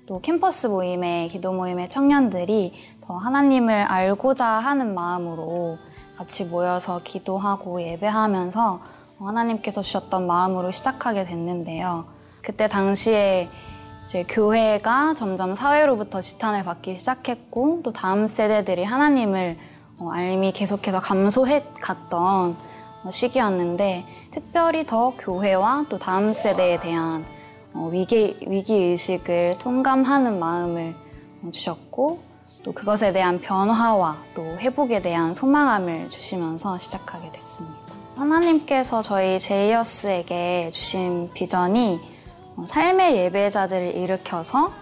또 0.07 0.21
캠퍼스 0.21 0.67
모임의 0.67 1.29
기도 1.29 1.53
모임의 1.53 1.89
청년들이 1.89 2.73
더 3.03 3.17
하나님을 3.17 3.75
알고자 3.83 4.47
하는 4.47 4.95
마음으로 4.95 5.79
같이 6.17 6.45
모여서 6.45 7.01
기도하고 7.03 7.81
예배하면서 7.83 8.81
하나님께서 9.27 9.83
주셨던 9.83 10.27
마음으로 10.27 10.71
시작하게 10.71 11.25
됐는데요. 11.25 12.07
그때 12.43 12.69
당시에 12.69 13.49
이제 14.05 14.25
교회가 14.27 15.15
점점 15.15 15.55
사회로부터 15.55 16.21
지탄을 16.21 16.65
받기 16.65 16.97
시작했고 16.97 17.81
또 17.85 17.93
다음 17.93 18.27
세대들이 18.27 18.85
하나님을 18.85 19.59
어, 19.99 20.11
알미 20.11 20.53
계속해서 20.53 21.01
감소해 21.01 21.65
갔던 21.81 22.57
어, 23.05 23.11
시기였는데 23.11 24.07
특별히 24.31 24.87
더 24.87 25.13
교회와 25.19 25.87
또 25.89 25.99
다음 25.99 26.33
세대에 26.33 26.79
대한 26.81 27.25
어, 27.75 27.91
위기, 27.93 28.39
위기 28.47 28.75
의식을 28.75 29.57
통감하는 29.59 30.39
마음을 30.39 30.95
어, 31.43 31.51
주셨고 31.51 32.21
또 32.65 32.73
그것에 32.73 33.13
대한 33.13 33.41
변화와 33.41 34.17
또 34.35 34.43
회복에 34.43 35.03
대한 35.03 35.35
소망함을 35.35 36.09
주시면서 36.11 36.79
시작하게 36.79 37.31
됐습니다. 37.33 37.88
하나님께서 38.19 39.01
저희 39.01 39.39
제이어스에게 39.39 40.71
주신 40.73 41.31
비전이 41.35 42.01
어, 42.57 42.65
삶의 42.67 43.17
예배자들을 43.17 43.95
일으켜서 43.95 44.73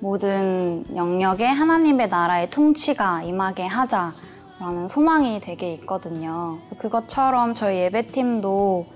모든 0.00 0.84
영역에 0.96 1.46
하나님의 1.46 2.08
나라의 2.08 2.50
통치가 2.50 3.22
임하게 3.22 3.66
하자라는 3.66 4.88
소망이 4.88 5.38
되게 5.38 5.72
있거든요. 5.74 6.58
그것처럼 6.78 7.54
저희 7.54 7.78
예배팀도 7.78 8.86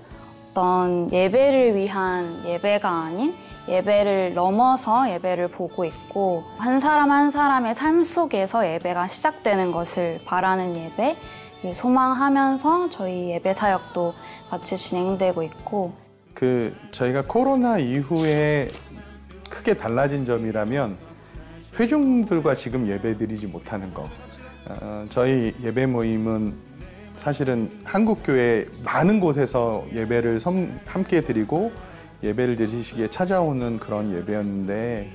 어떤 0.51 1.11
예배를 1.11 1.75
위한 1.75 2.43
예배가 2.45 2.89
아닌 2.89 3.33
예배를 3.67 4.33
넘어서 4.33 5.09
예배를 5.09 5.49
보고 5.49 5.85
있고 5.85 6.43
한 6.57 6.79
사람 6.79 7.11
한 7.11 7.31
사람의 7.31 7.73
삶 7.73 8.03
속에서 8.03 8.67
예배가 8.67 9.07
시작되는 9.07 9.71
것을 9.71 10.21
바라는 10.25 10.75
예배를 10.75 11.15
소망하면서 11.73 12.89
저희 12.89 13.29
예배 13.31 13.53
사역도 13.53 14.13
같이 14.49 14.77
진행되고 14.77 15.43
있고 15.43 15.93
그 16.33 16.75
저희가 16.91 17.23
코로나 17.27 17.77
이후에 17.77 18.71
크게 19.49 19.75
달라진 19.75 20.25
점이라면 20.25 20.97
회중들과 21.79 22.55
지금 22.55 22.87
예배드리지 22.87 23.47
못하는 23.47 23.93
거. 23.93 24.09
어, 24.67 25.05
저희 25.09 25.53
예배 25.63 25.85
모임은 25.87 26.55
사실은 27.15 27.69
한국 27.83 28.19
교회 28.23 28.65
많은 28.83 29.19
곳에서 29.19 29.85
예배를 29.93 30.39
섬- 30.39 30.79
함께 30.85 31.21
드리고 31.21 31.71
예배를 32.23 32.55
드리시기에 32.55 33.07
찾아오는 33.07 33.77
그런 33.79 34.13
예배였는데 34.13 35.11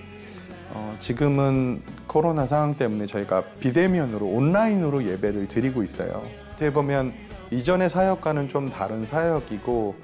어, 0.72 0.96
지금은 0.98 1.82
코로나 2.11 2.44
상황 2.44 2.75
때문에 2.75 3.07
저희가 3.07 3.44
비대면으로 3.61 4.27
온라인으로 4.27 5.05
예배를 5.05 5.46
드리고 5.46 5.85
있어요. 5.85 6.27
어떻게 6.51 6.73
보면 6.73 7.12
이전의 7.53 7.88
사역과는 7.88 8.49
좀 8.49 8.68
다른 8.68 9.05
사역이고 9.05 9.94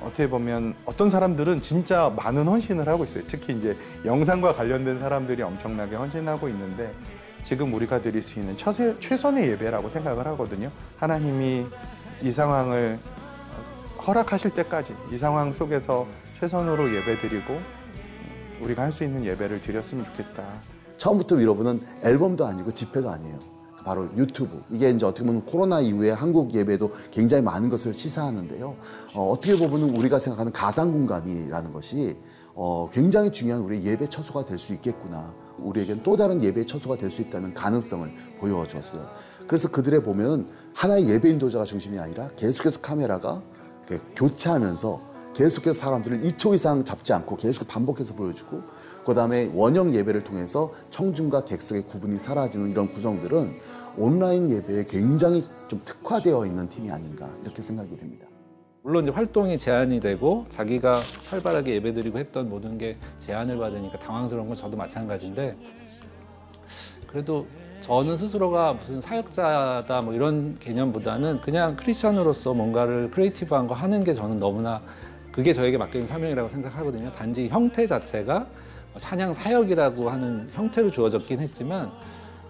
어떻게 0.00 0.26
보면 0.26 0.74
어떤 0.86 1.10
사람들은 1.10 1.60
진짜 1.60 2.10
많은 2.16 2.48
헌신을 2.48 2.88
하고 2.88 3.04
있어요. 3.04 3.24
특히 3.28 3.52
이제 3.52 3.76
영상과 4.06 4.54
관련된 4.54 5.00
사람들이 5.00 5.42
엄청나게 5.42 5.96
헌신하고 5.96 6.48
있는데 6.48 6.90
지금 7.42 7.74
우리가 7.74 8.00
드릴 8.00 8.22
수 8.22 8.38
있는 8.38 8.56
처세, 8.56 8.98
최선의 8.98 9.50
예배라고 9.50 9.90
생각을 9.90 10.26
하거든요. 10.28 10.70
하나님이 10.96 11.66
이 12.22 12.30
상황을 12.30 12.98
허락하실 14.06 14.52
때까지 14.52 14.94
이 15.12 15.18
상황 15.18 15.52
속에서 15.52 16.06
최선으로 16.40 16.94
예배 16.96 17.18
드리고 17.18 17.52
음, 17.52 18.54
우리가 18.60 18.82
할 18.82 18.92
수 18.92 19.04
있는 19.04 19.26
예배를 19.26 19.60
드렸으면 19.60 20.06
좋겠다. 20.06 20.79
처음부터 21.00 21.36
위로부는 21.36 21.80
앨범도 22.02 22.44
아니고 22.44 22.70
집회도 22.72 23.08
아니에요. 23.08 23.38
바로 23.82 24.06
유튜브. 24.18 24.62
이게 24.70 24.90
이제 24.90 25.06
어떻게 25.06 25.24
보면 25.24 25.46
코로나 25.46 25.80
이후에 25.80 26.10
한국 26.10 26.52
예배도 26.54 26.92
굉장히 27.10 27.42
많은 27.42 27.70
것을 27.70 27.94
시사하는데요. 27.94 28.76
어, 29.14 29.34
떻게 29.40 29.56
보면 29.56 29.88
우리가 29.96 30.18
생각하는 30.18 30.52
가상 30.52 30.92
공간이라는 30.92 31.72
것이 31.72 32.18
어, 32.54 32.90
굉장히 32.92 33.32
중요한 33.32 33.62
우리 33.62 33.82
예배 33.82 34.08
처소가 34.08 34.44
될 34.44 34.58
수 34.58 34.74
있겠구나. 34.74 35.34
우리에겐 35.58 36.02
또 36.02 36.16
다른 36.16 36.42
예배 36.42 36.66
처소가 36.66 36.96
될 36.96 37.10
수 37.10 37.22
있다는 37.22 37.54
가능성을 37.54 38.12
보여주었어요. 38.38 39.08
그래서 39.46 39.70
그들의 39.70 40.02
보면 40.02 40.50
하나의 40.74 41.08
예배 41.08 41.30
인도자가 41.30 41.64
중심이 41.64 41.98
아니라 41.98 42.28
계속해서 42.36 42.82
카메라가 42.82 43.40
이렇게 43.88 44.04
교체하면서 44.14 45.08
계속해서 45.32 45.78
사람들을 45.80 46.20
2초 46.22 46.54
이상 46.54 46.84
잡지 46.84 47.12
않고 47.14 47.36
계속 47.36 47.66
반복해서 47.68 48.14
보여주고 48.14 48.62
그다음에 49.04 49.50
원형 49.54 49.94
예배를 49.94 50.22
통해서 50.22 50.72
청중과 50.90 51.44
객석의 51.44 51.82
구분이 51.82 52.18
사라지는 52.18 52.70
이런 52.70 52.90
구성들은 52.90 53.52
온라인 53.96 54.50
예배에 54.50 54.84
굉장히 54.84 55.44
좀 55.68 55.80
특화되어 55.84 56.46
있는 56.46 56.68
팀이 56.68 56.90
아닌가 56.90 57.28
이렇게 57.42 57.62
생각이 57.62 57.96
됩니다. 57.96 58.26
물론 58.82 59.04
이제 59.04 59.12
활동이 59.12 59.58
제한이 59.58 60.00
되고 60.00 60.46
자기가 60.48 61.00
활발하게 61.28 61.74
예배드리고 61.74 62.18
했던 62.18 62.48
모든 62.48 62.78
게 62.78 62.96
제한을 63.18 63.58
받으니까 63.58 63.98
당황스러운 63.98 64.48
건 64.48 64.56
저도 64.56 64.76
마찬가지인데 64.76 65.56
그래도 67.06 67.46
저는 67.82 68.16
스스로가 68.16 68.74
무슨 68.74 69.00
사역자다 69.00 70.02
뭐 70.02 70.14
이런 70.14 70.56
개념보다는 70.58 71.40
그냥 71.40 71.76
크리스천으로서 71.76 72.54
뭔가를 72.54 73.10
creative한 73.10 73.66
거 73.66 73.74
하는 73.74 74.04
게 74.04 74.14
저는 74.14 74.38
너무나 74.38 74.80
그게 75.32 75.52
저에게 75.52 75.78
맡겨진 75.78 76.06
사명이라고 76.06 76.48
생각하거든요. 76.48 77.12
단지 77.12 77.48
형태 77.48 77.86
자체가 77.86 78.46
찬양 78.98 79.32
사역이라고 79.32 80.10
하는 80.10 80.48
형태로 80.52 80.90
주어졌긴 80.90 81.40
했지만 81.40 81.90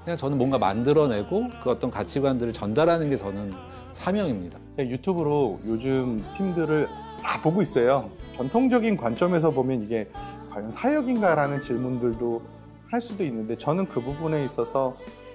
그냥 0.05 0.16
저는 0.16 0.38
뭔가 0.38 0.59
만들어내고 0.59 1.50
그 1.62 1.70
어떤 1.70 1.90
가치관들을 1.90 2.53
전달하는 2.53 3.11
게 3.11 3.16
저는 3.16 3.53
사명입니다. 3.92 4.59
유튜브로 4.79 5.61
요즘 5.66 6.24
팀들을 6.33 6.88
다 7.22 7.40
보고 7.42 7.61
있어요. 7.61 8.11
전통적인 8.33 8.96
관점에서 8.96 9.50
보면 9.50 9.83
이게 9.83 10.09
과연 10.50 10.70
사역인가라는 10.70 11.61
질문들도 11.61 12.42
할 12.90 13.00
수도 13.00 13.22
있는데 13.24 13.57
저는 13.57 13.87
그 13.87 14.00
부분에 14.00 14.44
있어서 14.44 14.94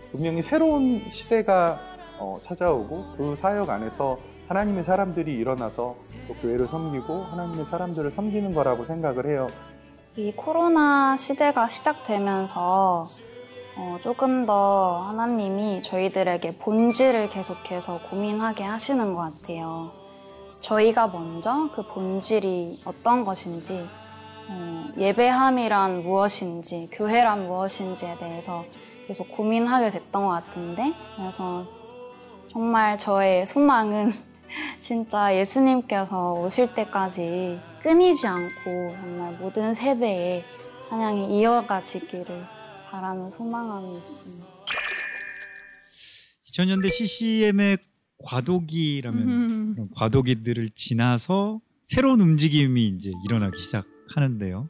분명히 0.09 0.41
새로운 0.41 1.07
시대가 1.07 1.79
어, 2.17 2.39
찾아오고 2.41 3.11
그 3.15 3.35
사역 3.35 3.69
안에서 3.69 4.17
하나님의 4.47 4.83
사람들이 4.83 5.37
일어나서 5.37 5.95
또 6.27 6.33
교회를 6.35 6.65
섬기고 6.65 7.23
하나님의 7.25 7.65
사람들을 7.65 8.09
섬기는 8.09 8.53
거라고 8.53 8.85
생각을 8.85 9.27
해요. 9.27 9.47
이 10.17 10.31
코로나 10.31 11.17
시대가 11.17 11.67
시작되면서 11.67 13.05
어, 13.77 13.97
조금 14.01 14.45
더 14.45 15.03
하나님이 15.09 15.83
저희들에게 15.83 16.55
본질을 16.55 17.27
계속해서 17.27 17.99
고민하게 18.09 18.63
하시는 18.63 19.13
것 19.13 19.19
같아요. 19.41 19.91
저희가 20.61 21.07
먼저 21.07 21.69
그 21.75 21.85
본질이 21.85 22.79
어떤 22.85 23.25
것인지, 23.25 23.85
어, 24.49 24.85
예배함이란 24.97 26.03
무엇인지, 26.03 26.87
교회란 26.93 27.47
무엇인지에 27.47 28.17
대해서 28.17 28.63
계속 29.07 29.29
고민하게 29.35 29.89
됐던 29.89 30.23
것 30.23 30.29
같은데, 30.29 30.93
그래서 31.17 31.65
정말 32.47 32.97
저의 32.97 33.45
소망은 33.45 34.13
진짜 34.79 35.35
예수님께서 35.35 36.33
오실 36.33 36.73
때까지 36.73 37.59
끊이지 37.81 38.27
않고 38.27 38.95
정말 38.99 39.33
모든 39.37 39.73
세대에 39.73 40.43
찬양이 40.81 41.39
이어가지기를 41.39 42.45
바라는 42.89 43.29
소망함이 43.29 43.97
있습니다. 43.97 44.45
2000년대 46.47 46.91
CCM의 46.91 47.77
과도기라면 48.23 49.27
음. 49.27 49.89
과도기들을 49.95 50.69
지나서 50.71 51.59
새로운 51.83 52.21
움직임이 52.21 52.87
이제 52.87 53.11
일어나기 53.25 53.59
시작하는데요. 53.61 54.69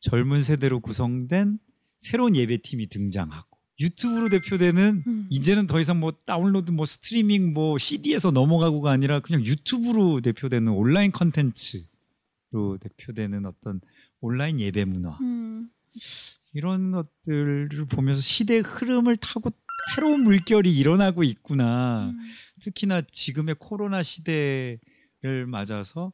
젊은 0.00 0.42
세대로 0.42 0.80
구성된 0.80 1.58
새로운 1.98 2.36
예배팀이 2.36 2.88
등장하고 2.88 3.53
유튜브로 3.80 4.28
대표되는 4.28 5.02
음. 5.06 5.26
이제는 5.30 5.66
더 5.66 5.80
이상 5.80 5.98
뭐 5.98 6.12
다운로드 6.24 6.70
뭐 6.70 6.86
스트리밍 6.86 7.52
뭐 7.52 7.76
CD에서 7.78 8.30
넘어가고가 8.30 8.90
아니라 8.90 9.20
그냥 9.20 9.44
유튜브로 9.44 10.20
대표되는 10.20 10.68
온라인 10.72 11.10
컨텐츠로 11.10 12.78
대표되는 12.80 13.46
어떤 13.46 13.80
온라인 14.20 14.60
예배 14.60 14.84
문화 14.84 15.18
음. 15.20 15.68
이런 16.52 16.92
것들을 16.92 17.68
보면서 17.90 18.22
시대의 18.22 18.60
흐름을 18.60 19.16
타고 19.16 19.50
새로운 19.94 20.22
물결이 20.22 20.74
일어나고 20.74 21.24
있구나. 21.24 22.10
음. 22.10 22.18
특히나 22.60 23.02
지금의 23.02 23.56
코로나 23.58 24.02
시대를 24.02 24.78
맞아서 25.48 26.12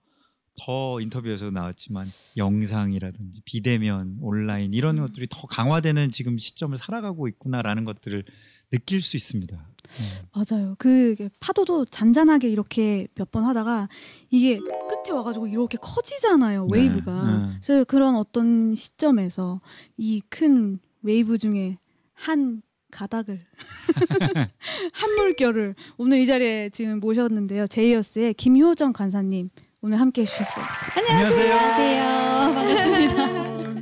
더 0.64 1.00
인터뷰에서 1.00 1.50
나왔지만 1.50 2.06
영상이라든지 2.36 3.42
비대면 3.44 4.18
온라인 4.20 4.74
이런 4.74 4.98
음. 4.98 5.06
것들이 5.06 5.26
더 5.30 5.46
강화되는 5.46 6.10
지금 6.10 6.36
시점을 6.38 6.76
살아가고 6.76 7.28
있구나라는 7.28 7.84
것들을 7.84 8.24
느낄 8.70 9.00
수 9.02 9.16
있습니다. 9.16 9.56
네. 9.56 10.28
맞아요. 10.32 10.76
그 10.78 11.16
파도도 11.40 11.86
잔잔하게 11.86 12.48
이렇게 12.48 13.08
몇 13.16 13.30
번 13.30 13.44
하다가 13.44 13.88
이게 14.30 14.58
끝에 14.58 15.12
와가지고 15.16 15.48
이렇게 15.48 15.78
커지잖아요. 15.80 16.66
네, 16.66 16.78
wave가. 16.78 17.24
네. 17.24 17.58
그래서 17.64 17.84
그런 17.84 18.16
어떤 18.16 18.74
시점에서 18.74 19.60
이 19.96 20.20
큰 20.28 20.78
웨이브 21.02 21.38
중에 21.38 21.78
한 22.12 22.62
가닥을 22.92 23.40
한 24.92 25.14
물결을 25.14 25.74
오늘 25.96 26.18
이 26.18 26.26
자리에 26.26 26.70
지금 26.70 27.00
모셨는데요. 27.00 27.66
제이어스의 27.66 28.34
김효정 28.34 28.92
간사님 28.92 29.50
오늘 29.82 29.98
함께 29.98 30.22
해주셨어요. 30.22 30.64
안녕하세요. 30.96 31.54
안녕하세요. 31.56 32.54
반갑습니다. 32.54 33.80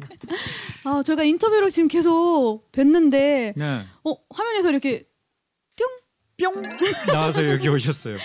아 0.85 1.03
저희가 1.03 1.25
인터뷰로 1.25 1.71
지금 1.71 1.89
계속 1.89 2.63
뵀는데 2.73 3.53
네. 3.57 3.83
어 4.05 4.15
화면에서 4.31 4.71
이렇게 4.71 5.05
뿅 6.39 6.53
나와서 7.13 7.45
여기 7.51 7.67
오셨어요. 7.69 8.17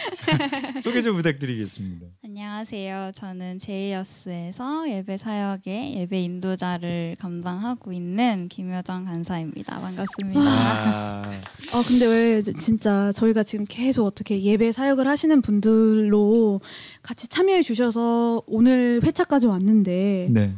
소개 0.84 1.02
좀 1.02 1.16
부탁드리겠습니다. 1.16 2.06
안녕하세요. 2.24 3.12
저는 3.16 3.58
제이어스에서 3.58 4.88
예배 4.88 5.18
사역의 5.18 5.96
예배 5.98 6.20
인도자를 6.22 7.16
감당하고 7.20 7.92
있는 7.92 8.50
김효정 8.50 9.06
간사입니다. 9.06 9.80
반갑습니다. 9.80 10.42
아, 10.42 11.24
아 11.24 11.84
근데 11.88 12.06
왜 12.06 12.42
진짜 12.44 13.12
저희가 13.14 13.42
지금 13.42 13.66
계속 13.68 14.06
어떻게 14.06 14.44
예배 14.44 14.74
사역을 14.74 15.08
하시는 15.08 15.42
분들로 15.42 16.60
같이 17.02 17.28
참여해 17.28 17.64
주셔서 17.64 18.44
오늘 18.46 19.02
회차까지 19.04 19.48
왔는데 19.48 20.28
네. 20.30 20.56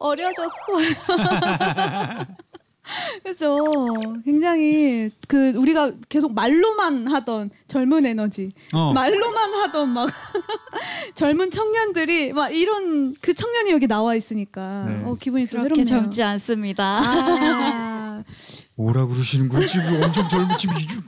어려졌어요. 0.00 0.88
그죠. 3.24 3.58
굉장히 4.24 5.10
그 5.26 5.50
우리가 5.52 5.92
계속 6.08 6.34
말로만 6.34 7.06
하던 7.08 7.50
젊은 7.68 8.06
에너지, 8.06 8.52
어. 8.72 8.92
말로만 8.92 9.54
하던 9.54 9.88
막 9.90 10.08
젊은 11.14 11.50
청년들이 11.50 12.32
막 12.32 12.48
이런 12.54 13.14
그 13.20 13.34
청년이 13.34 13.70
여기 13.72 13.86
나와 13.86 14.14
있으니까 14.14 14.84
네. 14.88 15.02
어, 15.04 15.16
기분이 15.18 15.46
또 15.46 15.58
그렇게 15.62 15.84
새롭네요. 15.84 16.02
젊지 16.04 16.22
않습니다. 16.22 17.00
아, 17.02 18.24
뭐라 18.76 19.06
그러시는 19.06 19.48
거예요? 19.48 19.66
지금 19.66 20.02
엄청 20.02 20.28
젊은 20.28 20.56
지금 20.56 20.76
이- 20.78 20.80
지금 20.80 21.02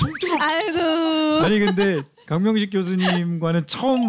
통틀어. 0.00 0.36
아이고. 0.40 1.44
아니 1.44 1.58
근데 1.58 2.02
강명식 2.26 2.70
교수님과는 2.70 3.66
처음 3.66 4.06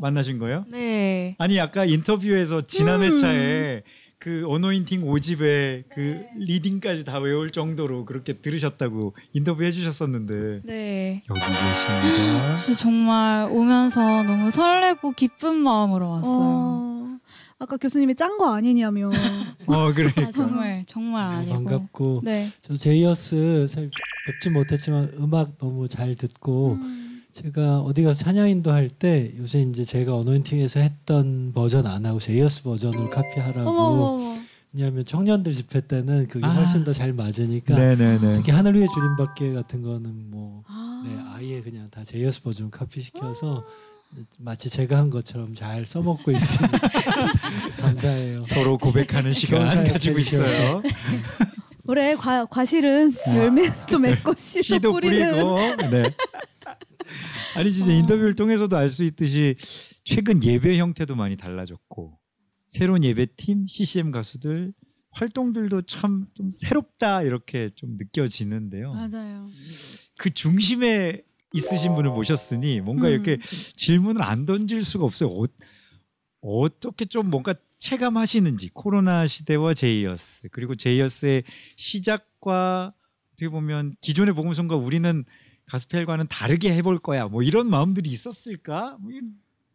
만나신 0.00 0.38
거예요? 0.38 0.64
네. 0.68 1.34
아니 1.38 1.58
아까 1.60 1.84
인터뷰에서 1.84 2.66
지난 2.66 3.02
음. 3.02 3.12
회차에 3.12 3.82
그 4.18 4.44
어노인팅 4.48 5.02
5집에 5.04 5.84
그 5.90 6.24
리딩까지 6.38 7.04
다 7.04 7.18
외울 7.18 7.52
정도로 7.52 8.04
그렇게 8.06 8.34
들으셨다고 8.40 9.14
인터뷰 9.34 9.62
해 9.62 9.70
주셨었는데 9.70 10.62
네. 10.64 11.22
여기 11.28 11.40
계십니다. 11.40 12.56
저 12.66 12.74
정말 12.74 13.48
오면서 13.50 14.22
너무 14.22 14.50
설레고 14.50 15.12
기쁜 15.12 15.56
마음으로 15.56 16.08
왔어요. 16.10 16.32
어, 16.32 17.18
아까 17.58 17.76
교수님이 17.76 18.14
짠 18.14 18.38
거 18.38 18.54
아니냐며. 18.54 19.10
어 19.66 19.92
그러니까 19.92 20.22
아, 20.22 20.30
정말 20.30 20.82
정말 20.86 21.44
네, 21.44 21.52
아니고. 21.52 21.52
반갑고 21.54 22.20
네. 22.24 22.46
저 22.62 22.74
제이어스 22.74 23.66
잘 23.68 23.90
뵙지 24.26 24.50
못했지만 24.50 25.10
음악 25.20 25.58
너무 25.58 25.88
잘 25.88 26.14
듣고 26.14 26.78
음. 26.80 27.02
제가 27.42 27.80
어디 27.80 28.02
가서 28.02 28.24
찬양인도 28.24 28.72
할 28.72 28.88
때 28.88 29.32
요새 29.38 29.60
이제 29.62 29.84
제가 29.84 30.14
어노인팅에서 30.16 30.80
했던 30.80 31.52
버전 31.54 31.86
안 31.86 32.06
하고 32.06 32.18
제이어스 32.18 32.62
버전으로 32.62 33.10
카피하라고 33.10 33.68
어머, 33.68 33.80
어머, 33.80 34.02
어머. 34.22 34.36
왜냐하면 34.72 35.04
청년들 35.04 35.52
집회 35.54 35.80
때는 35.86 36.28
그게 36.28 36.46
아. 36.46 36.50
훨씬 36.50 36.84
더 36.84 36.92
잘 36.92 37.12
맞으니까 37.12 37.74
네네네. 37.76 38.34
특히 38.36 38.52
하늘 38.52 38.74
위에 38.76 38.86
주님밖에 38.92 39.52
같은 39.52 39.82
거는 39.82 40.30
뭐 40.30 40.62
아. 40.66 41.02
네, 41.06 41.16
아예 41.34 41.60
그냥 41.60 41.88
다 41.90 42.02
제이어스 42.04 42.42
버전 42.42 42.70
카피시켜서 42.70 43.64
마치 44.38 44.70
제가 44.70 44.96
한 44.96 45.10
것처럼 45.10 45.54
잘 45.54 45.84
써먹고 45.84 46.30
있습니다. 46.30 46.78
감사해요. 47.80 48.42
서로 48.42 48.78
고백하는 48.78 49.32
시간 49.32 49.68
좋은 49.68 49.84
가지고 49.84 50.18
있어요. 50.20 50.80
올해 51.88 52.14
과, 52.14 52.44
과실은 52.46 53.12
열매도 53.34 53.98
맺고 53.98 54.34
씨도, 54.36 54.62
씨도 54.62 54.92
뿌리는 54.92 55.32
뿌리고. 55.32 55.58
네. 55.90 56.10
아니 57.56 57.70
진짜 57.70 57.92
인터뷰를 57.92 58.34
통해서도 58.34 58.76
알 58.76 58.88
수 58.88 59.04
있듯이 59.04 59.56
최근 60.04 60.42
예배 60.42 60.78
형태도 60.78 61.14
많이 61.16 61.36
달라졌고 61.36 62.18
새로운 62.68 63.02
예배팀, 63.04 63.66
CCM 63.68 64.10
가수들 64.10 64.72
활동들도 65.12 65.82
참 65.82 66.28
좀 66.34 66.50
새롭다 66.52 67.22
이렇게 67.22 67.70
좀 67.74 67.96
느껴지는데요. 67.96 68.92
맞아요. 68.92 69.48
그 70.18 70.30
중심에 70.32 71.22
있으신 71.54 71.94
분을 71.94 72.10
모셨으니 72.10 72.80
뭔가 72.82 73.06
음. 73.08 73.12
이렇게 73.12 73.38
질문을 73.76 74.22
안 74.22 74.44
던질 74.44 74.82
수가 74.84 75.04
없어요. 75.04 75.30
어, 75.30 75.44
어떻게 76.42 77.06
좀 77.06 77.30
뭔가 77.30 77.54
체감하시는지 77.78 78.70
코로나 78.74 79.26
시대와 79.26 79.72
제이어스 79.74 80.48
그리고 80.50 80.74
제이어스의 80.76 81.44
시작과 81.76 82.92
어떻게 83.32 83.48
보면 83.48 83.94
기존의 84.00 84.34
복음성과 84.34 84.76
우리는 84.76 85.24
가스펠과는 85.66 86.28
다르게 86.28 86.74
해볼 86.74 86.98
거야. 86.98 87.26
뭐 87.26 87.42
이런 87.42 87.68
마음들이 87.68 88.10
있었을까? 88.10 88.96
뭐 89.00 89.10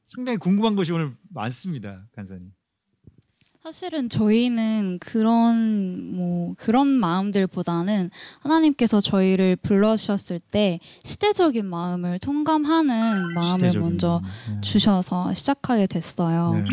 상당히 0.04 0.38
궁금한 0.38 0.76
것이 0.76 0.92
오늘 0.92 1.16
많습니다, 1.30 2.08
간사님. 2.14 2.52
사실은 3.64 4.10
저희는 4.10 4.98
그런 5.00 6.16
뭐 6.16 6.56
그런 6.58 6.88
마음들보다는 6.88 8.10
하나님께서 8.40 9.00
저희를 9.00 9.56
불러주셨을 9.58 10.40
때 10.40 10.80
시대적인 11.04 11.68
마음을 11.68 12.18
통감하는 12.18 13.36
마음을 13.36 13.72
먼저 13.80 14.20
마음. 14.48 14.56
네. 14.56 14.62
주셔서 14.62 15.32
시작하게 15.36 15.86
됐어요. 15.86 16.56
네. 16.56 16.64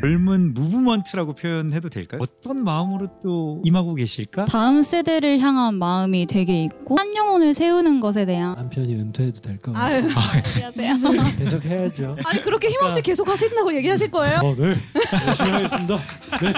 젊은 0.00 0.52
무브먼트라고 0.54 1.34
표현해도 1.34 1.88
될까요? 1.88 2.20
어떤 2.22 2.64
마음으로 2.64 3.08
또 3.22 3.60
임하고 3.64 3.94
계실까? 3.94 4.46
다음 4.46 4.82
세대를 4.82 5.38
향한 5.38 5.74
마음이 5.76 6.26
되게 6.26 6.64
있고 6.64 6.96
한 6.96 7.14
영혼을 7.14 7.54
세우는 7.54 8.00
것에 8.00 8.26
대한 8.26 8.56
남편이 8.56 8.94
은퇴해도 8.96 9.40
될것 9.40 9.76
아유, 9.76 10.08
같습니다. 10.08 10.20
안녕하세요. 10.76 11.36
계속 11.38 11.64
해야죠. 11.64 12.16
아니 12.24 12.40
그렇게 12.40 12.68
힘없이 12.68 13.00
계속 13.02 13.28
하신다고 13.28 13.74
얘기하실 13.76 14.10
거예요? 14.10 14.40
어, 14.42 14.54
네. 14.56 14.76
열심히 15.26 15.50
하겠습니다. 15.50 15.98
네. 16.42 16.52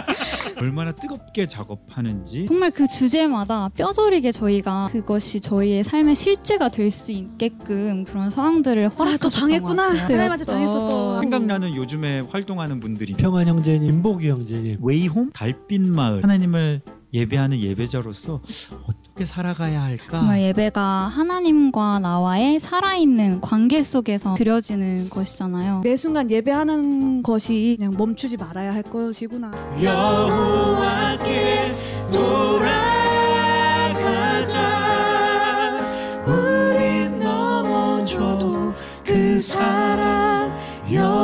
얼마나 0.60 0.92
뜨겁게 0.92 1.46
작업하는지 1.46 2.46
정말 2.46 2.70
그 2.70 2.86
주제마다 2.86 3.68
뼈저리게 3.70 4.30
저희가 4.32 4.88
그것이 4.92 5.40
저희의 5.40 5.82
삶의 5.84 6.14
실제가 6.14 6.68
될 6.68 6.90
수 6.90 7.10
있게끔 7.10 8.04
그런 8.04 8.30
상황들을 8.30 8.86
아, 8.86 8.88
또 8.90 8.94
허락하셨던 9.04 9.48
당했구나. 9.48 9.88
것 9.88 9.88
같아요. 9.96 10.14
하나님한테 10.14 10.44
당했어 10.44 10.86
또. 10.86 11.20
생각나는 11.22 11.74
요즘에 11.74 12.20
활동하는 12.20 12.78
분들이 12.78 13.14
평안 13.14 13.46
형제님, 13.48 13.88
임복이 13.88 14.28
형제님. 14.28 14.78
웨이홈 14.80 15.30
달빛 15.32 15.80
마을 15.80 16.22
하나님을 16.22 16.82
예배하는 17.14 17.58
예배자로서 17.58 18.40
어떻게 18.88 19.24
살아가야 19.24 19.82
할까? 19.84 20.04
정말 20.10 20.42
예배가 20.42 20.82
하나님과 20.82 22.00
나와의 22.00 22.58
살아있는 22.58 23.40
관계 23.40 23.84
속에서 23.84 24.34
드려지는 24.34 25.08
것이잖아요. 25.10 25.82
매 25.84 25.96
순간 25.96 26.28
예배하는 26.28 27.22
것이 27.22 27.76
그냥 27.78 27.94
멈추지 27.96 28.36
말아야 28.36 28.74
할 28.74 28.82
것이구나. 28.82 29.52
여호와께 29.80 31.76
돌아가자 32.12 32.74
우린 36.26 37.20
넘어져도 37.20 38.72
그 39.04 39.40
사랑 39.40 40.52
영 40.92 41.23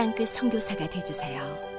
땅끝 0.00 0.30
선교사가 0.30 0.88
되주세요. 0.88 1.69